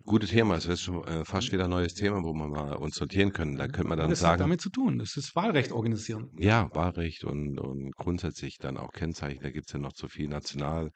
Gutes 0.06 0.32
Thema. 0.32 0.56
Es 0.56 0.66
ist 0.66 0.82
schon 0.82 1.06
äh, 1.06 1.24
fast 1.24 1.52
wieder 1.54 1.64
ein 1.66 1.70
neues 1.70 1.94
Thema, 1.94 2.24
wo 2.24 2.34
wir 2.34 2.48
mal 2.48 2.76
uns 2.76 2.96
sortieren 2.96 3.32
können. 3.32 3.56
Da 3.56 3.68
könnte 3.68 3.88
man 3.88 3.98
dann 3.98 4.10
das 4.10 4.20
hat 4.20 4.32
sagen, 4.32 4.40
damit 4.40 4.60
zu 4.60 4.70
tun. 4.70 5.00
Das 5.00 5.16
ist 5.16 5.34
Wahlrecht 5.36 5.72
organisieren. 5.72 6.30
ja, 6.38 6.70
Wahlrecht 6.74 7.24
und, 7.24 7.58
und 7.58 7.96
grundsätzlich 7.96 8.58
dann 8.58 8.78
auch 8.78 8.92
Kennzeichen. 8.92 9.42
Da 9.44 9.50
gibt 9.50 9.68
es 9.68 9.74
ja 9.74 9.80
noch 9.80 9.94
zu 9.94 10.10
viel 10.10 10.28
National. 10.28 10.92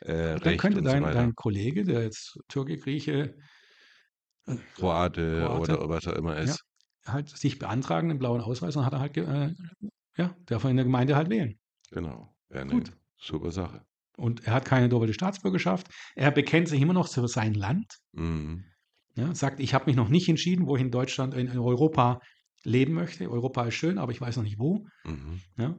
Äh, 0.00 0.34
Dann 0.34 0.38
Recht 0.38 0.60
könnte 0.60 0.78
so 0.80 0.84
dein, 0.84 1.02
weiter. 1.02 1.14
dein 1.14 1.34
Kollege, 1.34 1.84
der 1.84 2.02
jetzt 2.02 2.38
Türke, 2.48 2.76
Grieche, 2.76 3.36
Kroate, 4.74 5.44
Kroate. 5.46 5.78
oder 5.78 5.88
was 5.88 6.06
auch 6.06 6.14
immer 6.16 6.34
Ja. 6.36 6.42
ist. 6.42 6.64
halt 7.04 7.28
sich 7.28 7.58
beantragen, 7.58 8.08
den 8.10 8.18
blauen 8.18 8.40
Ausweis, 8.40 8.76
und 8.76 8.84
hat 8.86 8.92
er 8.92 9.00
halt, 9.00 9.16
äh, 9.16 9.52
ja, 10.16 10.36
darf 10.46 10.62
er 10.64 10.70
in 10.70 10.76
der 10.76 10.84
Gemeinde 10.84 11.16
halt 11.16 11.30
wählen. 11.30 11.58
Genau. 11.90 12.32
Wäre 12.48 12.62
eine 12.62 12.72
Gut. 12.74 12.92
super 13.16 13.50
Sache. 13.50 13.82
Und 14.16 14.46
er 14.46 14.54
hat 14.54 14.64
keine 14.66 14.88
doppelte 14.88 15.12
Staatsbürgerschaft. 15.14 15.88
Er 16.14 16.30
bekennt 16.30 16.68
sich 16.68 16.80
immer 16.80 16.92
noch 16.92 17.08
zu 17.08 17.26
sein 17.26 17.54
Land. 17.54 17.86
Mhm. 18.12 18.64
Ja, 19.16 19.34
sagt, 19.34 19.58
ich 19.58 19.74
habe 19.74 19.86
mich 19.86 19.96
noch 19.96 20.08
nicht 20.10 20.28
entschieden, 20.28 20.66
wo 20.66 20.76
ich 20.76 20.82
in 20.82 20.90
Deutschland, 20.92 21.34
in 21.34 21.48
Europa 21.58 22.20
leben 22.62 22.92
möchte. 22.94 23.28
Europa 23.28 23.64
ist 23.64 23.74
schön, 23.74 23.98
aber 23.98 24.12
ich 24.12 24.20
weiß 24.20 24.36
noch 24.36 24.44
nicht 24.44 24.58
wo. 24.60 24.86
Mhm. 25.04 25.40
Ja? 25.58 25.74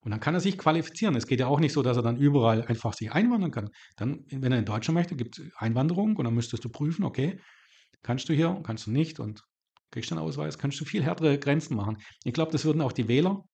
Und 0.00 0.10
dann 0.10 0.20
kann 0.20 0.32
er 0.32 0.40
sich 0.40 0.56
qualifizieren. 0.56 1.14
Es 1.16 1.26
geht 1.26 1.40
ja 1.40 1.48
auch 1.48 1.60
nicht 1.60 1.74
so, 1.74 1.82
dass 1.82 1.98
er 1.98 2.02
dann 2.02 2.16
überall 2.16 2.62
einfach 2.64 2.94
sich 2.94 3.12
einwandern 3.12 3.50
kann. 3.50 3.68
Dann, 3.96 4.24
wenn 4.30 4.52
er 4.52 4.58
in 4.58 4.64
Deutschland 4.64 4.94
möchte, 4.94 5.16
gibt 5.16 5.38
es 5.38 5.50
Einwanderung 5.56 6.16
und 6.16 6.24
dann 6.24 6.34
müsstest 6.34 6.64
du 6.64 6.70
prüfen, 6.70 7.04
okay, 7.04 7.38
kannst 8.02 8.28
du 8.28 8.32
hier, 8.32 8.60
kannst 8.62 8.86
du 8.86 8.90
nicht 8.90 9.20
und 9.20 9.42
kriegst 9.90 10.10
du 10.10 10.14
einen 10.14 10.24
Ausweis, 10.24 10.58
kannst 10.58 10.80
du 10.80 10.84
viel 10.84 11.02
härtere 11.02 11.38
Grenzen 11.38 11.76
machen. 11.76 11.98
Ich 12.24 12.32
glaube, 12.32 12.52
das 12.52 12.64
würden 12.64 12.80
auch 12.80 12.92
die 12.92 13.08
Wähler 13.08 13.44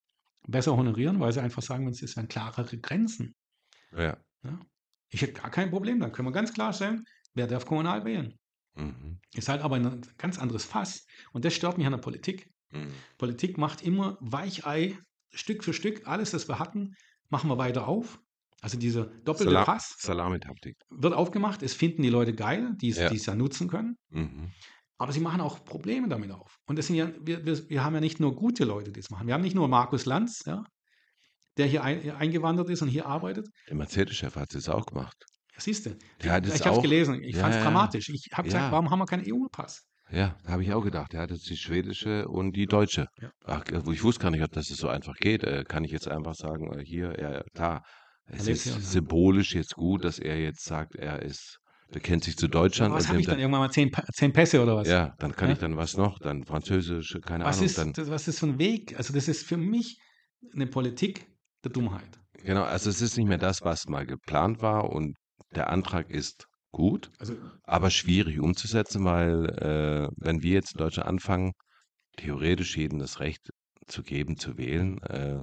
besser 0.46 0.76
honorieren, 0.76 1.18
weil 1.20 1.32
sie 1.32 1.42
einfach 1.42 1.62
sagen, 1.62 1.88
es 1.88 1.98
sind 1.98 2.28
klarere 2.28 2.78
Grenzen. 2.78 3.34
Ja. 3.96 4.16
Ich 5.08 5.22
hätte 5.22 5.40
gar 5.40 5.50
kein 5.50 5.70
Problem, 5.70 6.00
dann 6.00 6.12
können 6.12 6.28
wir 6.28 6.32
ganz 6.32 6.52
klar 6.52 6.72
stellen, 6.72 7.04
wer 7.34 7.46
darf 7.46 7.66
kommunal 7.66 8.04
wählen. 8.04 8.38
Mhm. 8.74 9.18
Ist 9.34 9.48
halt 9.48 9.62
aber 9.62 9.76
ein 9.76 10.02
ganz 10.18 10.38
anderes 10.38 10.64
Fass. 10.64 11.06
Und 11.32 11.44
das 11.44 11.54
stört 11.54 11.78
mich 11.78 11.86
an 11.86 11.92
der 11.92 11.98
Politik. 11.98 12.50
Mhm. 12.70 12.92
Politik 13.18 13.58
macht 13.58 13.82
immer 13.82 14.18
Weichei, 14.20 14.98
Stück 15.32 15.64
für 15.64 15.72
Stück, 15.72 16.06
alles, 16.06 16.30
das 16.30 16.48
wir 16.48 16.58
hatten, 16.58 16.94
machen 17.28 17.48
wir 17.48 17.58
weiter 17.58 17.88
auf. 17.88 18.20
Also 18.62 18.78
dieser 18.78 19.04
doppelte 19.24 19.52
Sala 19.52 19.64
Pass 19.64 19.94
Salamitaktik. 19.98 20.76
wird 20.90 21.12
aufgemacht, 21.14 21.62
es 21.62 21.74
finden 21.74 22.02
die 22.02 22.08
Leute 22.08 22.34
geil, 22.34 22.72
die 22.80 22.88
es 22.88 22.96
Ja. 22.98 23.12
es 23.12 23.26
ja 23.26 23.34
nutzen 23.34 23.68
können, 23.68 23.96
Mhm. 24.10 24.50
aber 24.98 25.12
sie 25.12 25.20
machen 25.20 25.40
auch 25.40 25.64
Probleme 25.64 26.08
damit 26.08 26.30
auf. 26.30 26.56
Und 26.66 26.76
das 26.78 26.86
sind 26.86 26.96
ja, 26.96 27.10
wir, 27.20 27.44
wir, 27.44 27.68
wir 27.68 27.84
haben 27.84 27.94
ja 27.94 28.00
nicht 28.00 28.18
nur 28.18 28.34
gute 28.34 28.64
Leute, 28.64 28.92
die 28.92 29.00
es 29.00 29.10
machen. 29.10 29.26
Wir 29.26 29.34
haben 29.34 29.42
nicht 29.42 29.54
nur 29.54 29.68
Markus 29.68 30.06
Lanz, 30.06 30.40
ja, 30.46 30.64
der 31.58 31.66
hier 31.66 31.82
ein, 31.84 32.10
eingewandert 32.12 32.68
ist 32.70 32.82
und 32.82 32.88
hier 32.88 33.06
arbeitet. 33.06 33.46
Der 33.68 33.76
Mercedes-Chef 33.76 34.36
hat 34.36 34.54
es 34.54 34.68
auch 34.68 34.86
gemacht. 34.86 35.16
siehst 35.58 35.86
du, 35.86 35.96
ich 36.22 36.28
habe 36.28 36.46
es 36.48 36.82
gelesen, 36.82 37.22
ich 37.22 37.34
Ja, 37.36 37.42
fand 37.42 37.54
es 37.54 37.58
ja. 37.58 37.64
dramatisch. 37.64 38.08
Ich 38.10 38.28
habe 38.32 38.44
gesagt, 38.44 38.64
Ja. 38.66 38.72
warum 38.72 38.90
haben 38.90 38.98
wir 38.98 39.06
keinen 39.06 39.24
EU-Pass? 39.26 39.82
Ja, 40.10 40.36
habe 40.46 40.62
ich 40.62 40.72
auch 40.72 40.82
gedacht. 40.84 41.14
Er 41.14 41.22
hat 41.22 41.30
jetzt 41.30 41.48
die 41.50 41.56
schwedische 41.56 42.28
und 42.28 42.52
die 42.54 42.66
deutsche. 42.66 43.08
Ja. 43.20 43.30
Ach, 43.44 43.64
wo 43.84 43.90
ich 43.92 44.04
wusste 44.04 44.22
gar 44.22 44.30
nicht, 44.30 44.42
ob 44.42 44.52
das 44.52 44.66
so 44.66 44.88
einfach 44.88 45.14
geht. 45.14 45.42
Äh, 45.44 45.64
kann 45.66 45.82
ich 45.82 45.90
jetzt 45.92 46.08
einfach 46.08 46.34
sagen, 46.34 46.72
äh, 46.78 46.84
hier, 46.84 47.18
ja, 47.18 47.42
klar, 47.54 47.82
es 48.26 48.46
ist 48.48 48.64
symbolisch 48.92 49.54
jetzt 49.54 49.74
gut, 49.74 50.04
dass 50.04 50.18
er 50.18 50.40
jetzt 50.40 50.64
sagt, 50.64 50.96
er 50.96 51.22
ist, 51.22 51.58
bekennt 51.92 52.24
sich 52.24 52.36
zu 52.36 52.48
Deutschland. 52.48 52.94
Was 52.94 53.08
habe 53.08 53.20
ich 53.20 53.26
dann 53.26 53.38
irgendwann 53.38 53.60
mal 53.60 53.70
zehn, 53.70 53.90
zehn 54.12 54.32
Pässe 54.32 54.62
oder 54.62 54.76
was? 54.76 54.88
Ja, 54.88 55.14
dann 55.18 55.34
kann 55.34 55.48
Ja? 55.48 55.54
ich 55.54 55.58
dann 55.58 55.76
was 55.76 55.96
noch, 55.96 56.18
dann 56.18 56.44
Französisch, 56.44 57.16
keine 57.24 57.44
was, 57.44 57.56
Ahnung, 57.56 57.66
ist, 57.66 57.78
dann. 57.78 57.92
das, 57.92 58.10
was 58.10 58.28
ist 58.28 58.38
für 58.40 58.46
ein 58.46 58.58
Weg? 58.58 58.96
Also 58.96 59.12
das 59.14 59.28
ist 59.28 59.46
für 59.46 59.56
mich 59.56 59.98
eine 60.52 60.66
Politik 60.66 61.26
der 61.64 61.72
Dummheit. 61.72 62.18
Genau, 62.42 62.62
also 62.64 62.90
es 62.90 63.00
ist 63.00 63.16
nicht 63.16 63.26
mehr 63.28 63.38
das, 63.38 63.62
was 63.62 63.86
mal 63.86 64.06
geplant 64.06 64.60
war 64.62 64.90
und 64.90 65.16
der 65.54 65.70
Antrag 65.70 66.10
ist 66.10 66.46
gut, 66.70 67.10
Also 67.18 67.34
aber 67.62 67.90
schwierig 67.90 68.38
umzusetzen, 68.40 69.04
weil 69.04 69.46
äh, 69.50 70.08
wenn 70.16 70.42
wir 70.42 70.52
jetzt 70.52 70.74
in 70.74 70.78
Deutschland 70.78 71.08
anfangen, 71.08 71.52
theoretisch 72.16 72.76
jedem 72.76 72.98
das 72.98 73.20
Recht 73.20 73.50
zu 73.86 74.02
geben, 74.02 74.36
zu 74.36 74.58
wählen, 74.58 74.98
äh, 75.02 75.40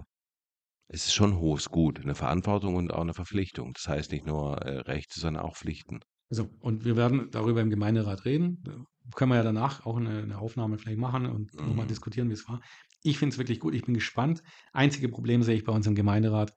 es 0.88 1.06
ist 1.06 1.14
schon 1.14 1.32
ein 1.32 1.40
hohes 1.40 1.70
Gut, 1.70 2.00
eine 2.02 2.16
Verantwortung 2.16 2.76
und 2.76 2.94
auch 2.94 3.02
eine 3.02 3.14
Verpflichtung. 3.14 3.74
Das 3.74 3.88
heißt 3.88 4.12
nicht 4.12 4.26
nur 4.26 4.58
äh, 4.62 4.80
Rechte, 4.80 5.20
sondern 5.20 5.44
auch 5.44 5.56
Pflichten. 5.56 6.00
Also, 6.30 6.50
und 6.60 6.86
wir 6.86 6.96
werden 6.96 7.30
darüber 7.32 7.62
im 7.62 7.70
Gemeinderat 7.70 8.26
reden. 8.26 8.64
Da 8.64 8.72
können 9.16 9.32
wir 9.32 9.36
ja 9.38 9.44
danach 9.44 9.86
auch 9.86 9.98
eine, 9.98 10.24
eine 10.24 10.38
Aufnahme 10.40 10.78
vielleicht 10.78 11.00
machen 11.00 11.26
und 11.26 11.54
nochmal 11.56 11.86
Mhm. 11.86 11.90
diskutieren, 11.90 12.30
wie 12.30 12.34
es 12.34 12.48
war. 12.48 12.62
Ich 13.04 13.18
finde 13.18 13.34
es 13.34 13.38
wirklich 13.38 13.60
gut. 13.60 13.76
Ich 13.76 13.84
bin 13.84 13.94
gespannt. 13.94 14.42
Einzige 14.72 15.10
Problem 15.10 15.44
sehe 15.44 15.56
ich 15.56 15.64
bei 15.64 15.74
uns 15.74 15.86
im 15.88 15.96
Gemeinderat. 15.96 16.54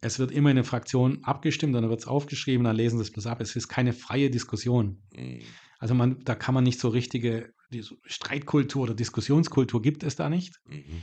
Es 0.00 0.18
wird 0.18 0.30
immer 0.30 0.50
in 0.50 0.56
der 0.56 0.64
Fraktion 0.64 1.24
abgestimmt, 1.24 1.74
dann 1.74 1.88
wird 1.88 2.00
es 2.00 2.06
aufgeschrieben, 2.06 2.64
dann 2.64 2.76
lesen 2.76 2.98
sie 2.98 3.02
es 3.02 3.10
bloß 3.10 3.26
ab. 3.26 3.40
Es 3.40 3.56
ist 3.56 3.68
keine 3.68 3.92
freie 3.92 4.30
Diskussion. 4.30 5.02
Also 5.78 5.94
man, 5.94 6.20
da 6.24 6.34
kann 6.34 6.54
man 6.54 6.64
nicht 6.64 6.78
so 6.78 6.88
richtige 6.88 7.50
so 7.80 7.96
Streitkultur 8.04 8.84
oder 8.84 8.94
Diskussionskultur 8.94 9.82
gibt 9.82 10.02
es 10.04 10.14
da 10.14 10.28
nicht. 10.28 10.54
Mhm. 10.68 11.02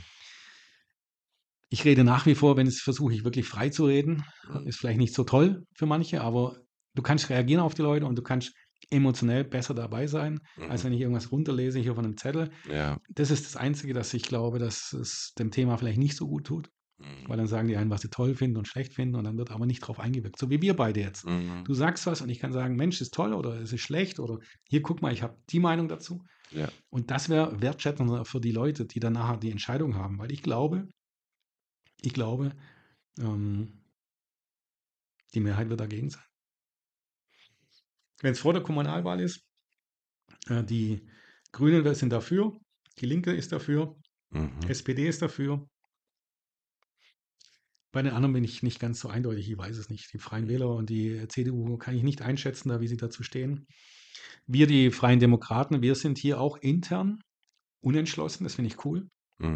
Ich 1.74 1.84
rede 1.84 2.04
nach 2.04 2.24
wie 2.24 2.36
vor, 2.36 2.56
wenn 2.56 2.68
es 2.68 2.80
versuche 2.80 3.12
ich 3.14 3.24
wirklich 3.24 3.48
frei 3.48 3.68
zu 3.68 3.86
reden. 3.86 4.22
Mhm. 4.48 4.68
Ist 4.68 4.78
vielleicht 4.78 5.00
nicht 5.00 5.12
so 5.12 5.24
toll 5.24 5.64
für 5.74 5.86
manche, 5.86 6.20
aber 6.20 6.56
du 6.94 7.02
kannst 7.02 7.30
reagieren 7.30 7.60
auf 7.60 7.74
die 7.74 7.82
Leute 7.82 8.06
und 8.06 8.16
du 8.16 8.22
kannst 8.22 8.54
emotionell 8.90 9.42
besser 9.42 9.74
dabei 9.74 10.06
sein, 10.06 10.38
als 10.68 10.82
Mhm. 10.82 10.86
wenn 10.86 10.92
ich 10.92 11.00
irgendwas 11.00 11.32
runterlese 11.32 11.80
hier 11.80 11.96
von 11.96 12.04
einem 12.04 12.16
Zettel. 12.16 12.50
Ja. 12.70 12.98
Das 13.08 13.32
ist 13.32 13.44
das 13.44 13.56
Einzige, 13.56 13.92
dass 13.92 14.14
ich 14.14 14.22
glaube, 14.22 14.60
dass 14.60 14.92
es 14.92 15.32
dem 15.36 15.50
Thema 15.50 15.76
vielleicht 15.76 15.98
nicht 15.98 16.14
so 16.16 16.28
gut 16.28 16.46
tut, 16.46 16.68
Mhm. 17.00 17.28
weil 17.28 17.38
dann 17.38 17.48
sagen 17.48 17.66
die 17.66 17.76
einen, 17.76 17.90
was 17.90 18.02
sie 18.02 18.08
toll 18.08 18.36
finden 18.36 18.56
und 18.56 18.68
schlecht 18.68 18.94
finden 18.94 19.16
und 19.16 19.24
dann 19.24 19.36
wird 19.36 19.50
aber 19.50 19.66
nicht 19.66 19.80
drauf 19.80 19.98
eingewirkt. 19.98 20.38
So 20.38 20.50
wie 20.50 20.62
wir 20.62 20.76
beide 20.76 21.00
jetzt. 21.00 21.26
Mhm. 21.26 21.64
Du 21.64 21.74
sagst 21.74 22.06
was 22.06 22.22
und 22.22 22.28
ich 22.28 22.38
kann 22.38 22.52
sagen, 22.52 22.76
Mensch, 22.76 23.00
ist 23.00 23.14
toll 23.14 23.34
oder 23.34 23.60
es 23.60 23.72
ist 23.72 23.80
schlecht 23.80 24.20
oder 24.20 24.38
hier 24.70 24.80
guck 24.80 25.02
mal, 25.02 25.12
ich 25.12 25.22
habe 25.24 25.36
die 25.50 25.58
Meinung 25.58 25.88
dazu. 25.88 26.22
Ja. 26.52 26.68
Und 26.90 27.10
das 27.10 27.28
wäre 27.28 27.60
wertschätzender 27.60 28.24
für 28.24 28.40
die 28.40 28.52
Leute, 28.52 28.84
die 28.86 29.00
dann 29.00 29.14
nachher 29.14 29.38
die 29.38 29.50
Entscheidung 29.50 29.96
haben, 29.96 30.18
weil 30.20 30.30
ich 30.30 30.40
glaube, 30.42 30.86
ich 32.04 32.12
glaube, 32.14 32.54
ähm, 33.18 33.82
die 35.34 35.40
Mehrheit 35.40 35.68
wird 35.68 35.80
dagegen 35.80 36.08
sein. 36.08 36.24
Wenn 38.22 38.32
es 38.32 38.40
vor 38.40 38.52
der 38.52 38.62
Kommunalwahl 38.64 39.20
ist, 39.20 39.46
äh, 40.48 40.64
die 40.64 41.06
Grünen 41.52 41.94
sind 41.94 42.10
dafür, 42.10 42.58
die 42.98 43.06
Linke 43.06 43.32
ist 43.32 43.52
dafür, 43.52 43.96
Mhm. 44.30 44.68
SPD 44.68 45.08
ist 45.08 45.22
dafür. 45.22 45.68
Bei 47.92 48.02
den 48.02 48.12
anderen 48.12 48.32
bin 48.32 48.42
ich 48.44 48.62
nicht 48.62 48.80
ganz 48.80 48.98
so 49.00 49.08
eindeutig, 49.08 49.48
ich 49.48 49.56
weiß 49.56 49.76
es 49.76 49.88
nicht. 49.88 50.12
Die 50.12 50.18
Freien 50.18 50.48
Wähler 50.48 50.70
und 50.70 50.90
die 50.90 51.26
CDU 51.28 51.76
kann 51.78 51.94
ich 51.96 52.02
nicht 52.02 52.22
einschätzen, 52.22 52.68
da 52.68 52.80
wie 52.80 52.88
sie 52.88 52.96
dazu 52.96 53.22
stehen. 53.22 53.66
Wir, 54.46 54.66
die 54.66 54.90
Freien 54.90 55.20
Demokraten, 55.20 55.82
wir 55.82 55.94
sind 55.94 56.18
hier 56.18 56.40
auch 56.40 56.56
intern 56.58 57.20
unentschlossen, 57.80 58.44
das 58.44 58.56
finde 58.56 58.70
ich 58.72 58.84
cool. 58.84 59.08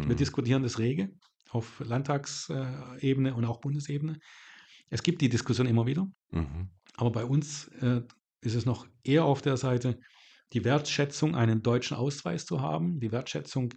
Wir 0.05 0.15
Mhm. 0.15 0.17
diskutieren 0.17 0.63
das 0.63 0.79
rege 0.79 1.11
auf 1.51 1.79
Landtagsebene 1.79 3.33
und 3.35 3.45
auch 3.45 3.59
Bundesebene. 3.61 4.19
Es 4.89 5.03
gibt 5.03 5.21
die 5.21 5.29
Diskussion 5.29 5.67
immer 5.67 5.85
wieder, 5.85 6.07
Mhm. 6.31 6.69
aber 6.95 7.11
bei 7.11 7.25
uns 7.25 7.67
äh, 7.81 8.01
ist 8.41 8.55
es 8.55 8.65
noch 8.65 8.87
eher 9.03 9.25
auf 9.25 9.41
der 9.41 9.57
Seite, 9.57 9.99
die 10.53 10.63
Wertschätzung, 10.65 11.35
einen 11.35 11.61
deutschen 11.61 11.95
Ausweis 11.97 12.45
zu 12.45 12.61
haben, 12.61 12.99
die 12.99 13.11
Wertschätzung, 13.11 13.73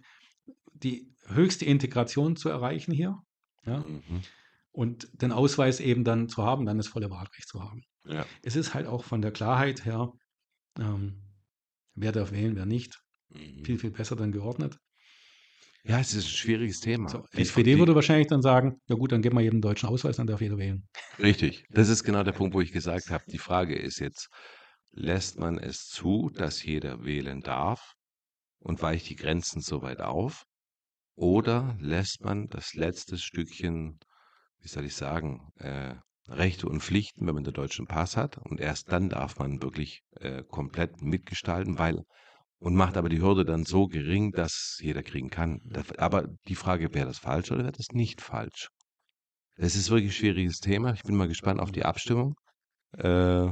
die 0.73 1.13
höchste 1.27 1.65
Integration 1.65 2.35
zu 2.35 2.49
erreichen 2.49 2.91
hier 2.93 3.17
ja, 3.65 3.79
Mhm. 3.79 4.21
und 4.71 5.07
den 5.21 5.31
Ausweis 5.31 5.79
eben 5.79 6.03
dann 6.03 6.29
zu 6.29 6.43
haben, 6.43 6.65
dann 6.65 6.77
das 6.77 6.87
volle 6.87 7.09
Wahlrecht 7.09 7.47
zu 7.47 7.61
haben. 7.61 7.83
Ja. 8.05 8.25
Es 8.41 8.55
ist 8.55 8.73
halt 8.73 8.87
auch 8.87 9.03
von 9.03 9.21
der 9.21 9.31
Klarheit 9.31 9.85
her, 9.85 10.11
ähm, 10.79 11.21
wer 11.95 12.11
darf 12.11 12.31
wählen, 12.31 12.55
wer 12.55 12.65
nicht, 12.65 12.99
Mhm. 13.29 13.63
viel, 13.65 13.79
viel 13.79 13.91
besser 13.91 14.15
dann 14.15 14.31
geordnet. 14.31 14.77
Ja, 15.85 15.99
es 15.99 16.13
ist 16.13 16.25
ein 16.25 16.29
schwieriges 16.29 16.79
Thema. 16.79 17.09
So, 17.09 17.25
Die- 17.33 17.41
SPD 17.41 17.73
die- 17.73 17.79
würde 17.79 17.93
wahrscheinlich 17.95 18.27
dann 18.27 18.41
sagen, 18.41 18.79
ja 18.87 18.95
gut, 18.95 19.11
dann 19.11 19.21
geben 19.21 19.35
wir 19.37 19.41
jedem 19.43 19.59
deutschen 19.61 19.89
Ausweis, 19.89 20.15
dann 20.15 20.27
darf 20.27 20.39
jeder 20.41 20.57
wählen. 20.57 20.87
Richtig. 21.19 21.65
Das 21.69 21.89
ist 21.89 22.03
genau 22.03 22.23
der 22.23 22.31
Punkt, 22.31 22.53
wo 22.55 22.61
ich 22.61 22.71
gesagt 22.71 23.09
habe. 23.09 23.23
Die 23.29 23.37
Frage 23.37 23.75
ist 23.75 23.99
jetzt, 23.99 24.29
lässt 24.91 25.37
man 25.39 25.57
es 25.57 25.87
zu, 25.87 26.29
dass 26.33 26.63
jeder 26.63 27.03
wählen 27.03 27.41
darf 27.41 27.93
und 28.59 28.81
weicht 28.81 29.09
die 29.09 29.15
Grenzen 29.15 29.61
so 29.61 29.81
weit 29.81 29.99
auf? 29.99 30.45
Oder 31.15 31.75
lässt 31.79 32.23
man 32.23 32.47
das 32.47 32.73
letzte 32.73 33.17
Stückchen, 33.17 33.99
wie 34.61 34.67
soll 34.69 34.85
ich 34.85 34.95
sagen, 34.95 35.49
äh, 35.57 35.95
Rechte 36.29 36.67
und 36.69 36.81
Pflichten, 36.81 37.27
wenn 37.27 37.35
man 37.35 37.43
den 37.43 37.53
deutschen 37.53 37.85
Pass 37.87 38.15
hat, 38.15 38.37
und 38.37 38.61
erst 38.61 38.89
dann 38.91 39.09
darf 39.09 39.37
man 39.37 39.61
wirklich 39.61 40.01
äh, 40.21 40.43
komplett 40.47 41.01
mitgestalten, 41.01 41.77
weil 41.77 42.03
und 42.63 42.75
macht 42.75 42.95
aber 42.95 43.09
die 43.09 43.21
Hürde 43.21 43.43
dann 43.43 43.65
so 43.65 43.87
gering, 43.87 44.31
dass 44.31 44.79
jeder 44.81 45.03
kriegen 45.03 45.29
kann. 45.29 45.59
Aber 45.97 46.29
die 46.47 46.55
Frage, 46.55 46.93
wäre 46.93 47.07
das 47.07 47.19
falsch 47.19 47.51
oder 47.51 47.63
wäre 47.63 47.73
das 47.73 47.87
nicht 47.91 48.21
falsch? 48.21 48.69
Es 49.55 49.75
ist 49.75 49.89
wirklich 49.89 50.11
ein 50.11 50.13
schwieriges 50.13 50.59
Thema. 50.59 50.93
Ich 50.93 51.03
bin 51.03 51.15
mal 51.15 51.27
gespannt 51.27 51.59
auf 51.59 51.73
die 51.73 51.83
Abstimmung. 51.83 52.35
Äh, 52.93 53.51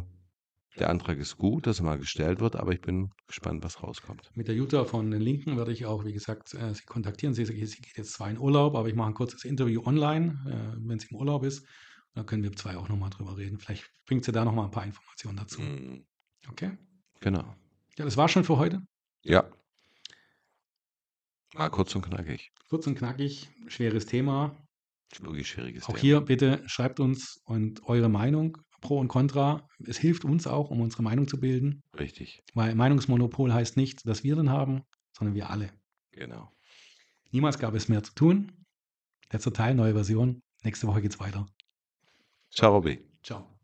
der 0.79 0.89
Antrag 0.89 1.17
ist 1.17 1.35
gut, 1.35 1.67
dass 1.67 1.79
er 1.79 1.85
mal 1.85 1.99
gestellt 1.99 2.39
wird, 2.39 2.55
aber 2.55 2.71
ich 2.71 2.79
bin 2.79 3.09
gespannt, 3.27 3.63
was 3.65 3.83
rauskommt. 3.83 4.31
Mit 4.33 4.47
der 4.47 4.55
Jutta 4.55 4.85
von 4.85 5.11
den 5.11 5.21
Linken 5.21 5.57
werde 5.57 5.73
ich 5.73 5.85
auch, 5.85 6.05
wie 6.05 6.13
gesagt, 6.13 6.53
äh, 6.53 6.73
sie 6.73 6.85
kontaktieren. 6.85 7.33
Sie, 7.33 7.43
sie 7.43 7.81
geht 7.81 7.97
jetzt 7.97 8.13
zwar 8.13 8.29
in 8.29 8.39
Urlaub, 8.39 8.75
aber 8.75 8.87
ich 8.87 8.95
mache 8.95 9.09
ein 9.09 9.13
kurzes 9.13 9.43
Interview 9.43 9.81
online, 9.85 10.39
äh, 10.47 10.87
wenn 10.87 10.99
sie 10.99 11.07
im 11.11 11.17
Urlaub 11.17 11.43
ist. 11.43 11.67
Da 12.13 12.23
können 12.23 12.43
wir 12.43 12.53
zwei 12.53 12.77
auch 12.77 12.87
nochmal 12.87 13.09
drüber 13.09 13.37
reden. 13.37 13.59
Vielleicht 13.59 13.89
bringt 14.05 14.23
sie 14.23 14.31
da 14.31 14.45
nochmal 14.45 14.65
ein 14.65 14.71
paar 14.71 14.85
Informationen 14.85 15.35
dazu. 15.35 15.61
Mhm. 15.61 16.05
Okay? 16.49 16.77
Genau. 17.19 17.43
Ja, 17.97 18.05
das 18.05 18.15
war 18.15 18.29
schon 18.29 18.45
für 18.45 18.57
heute. 18.57 18.81
Ja. 19.23 19.49
Mal 21.53 21.69
kurz 21.69 21.93
und 21.95 22.01
knackig. 22.03 22.51
Kurz 22.69 22.87
und 22.87 22.95
knackig, 22.95 23.49
schweres 23.67 24.05
Thema. 24.05 24.55
Wirklich 25.19 25.49
schwieriges 25.49 25.83
Auch 25.83 25.87
Thema. 25.89 25.99
hier 25.99 26.21
bitte 26.21 26.63
schreibt 26.67 26.99
uns 26.99 27.41
und 27.43 27.83
eure 27.83 28.07
Meinung, 28.09 28.57
Pro 28.79 28.97
und 28.99 29.09
Contra. 29.09 29.67
Es 29.85 29.97
hilft 29.97 30.23
uns 30.23 30.47
auch, 30.47 30.71
um 30.71 30.79
unsere 30.81 31.03
Meinung 31.03 31.27
zu 31.27 31.39
bilden, 31.39 31.81
Richtig. 31.99 32.41
weil 32.53 32.73
Meinungsmonopol 32.75 33.53
heißt 33.53 33.75
nicht, 33.77 34.07
dass 34.07 34.23
wir 34.23 34.35
den 34.35 34.49
haben, 34.49 34.83
sondern 35.15 35.35
wir 35.35 35.49
alle. 35.49 35.71
Genau. 36.11 36.49
Niemals 37.31 37.59
gab 37.59 37.73
es 37.75 37.89
mehr 37.89 38.03
zu 38.03 38.13
tun. 38.13 38.51
Letzter 39.31 39.53
Teil, 39.53 39.75
neue 39.75 39.93
Version. 39.93 40.41
Nächste 40.63 40.87
Woche 40.87 41.01
geht's 41.01 41.19
weiter. 41.19 41.45
Ciao, 42.49 42.73
Robby. 42.73 42.99
Ciao. 43.23 43.60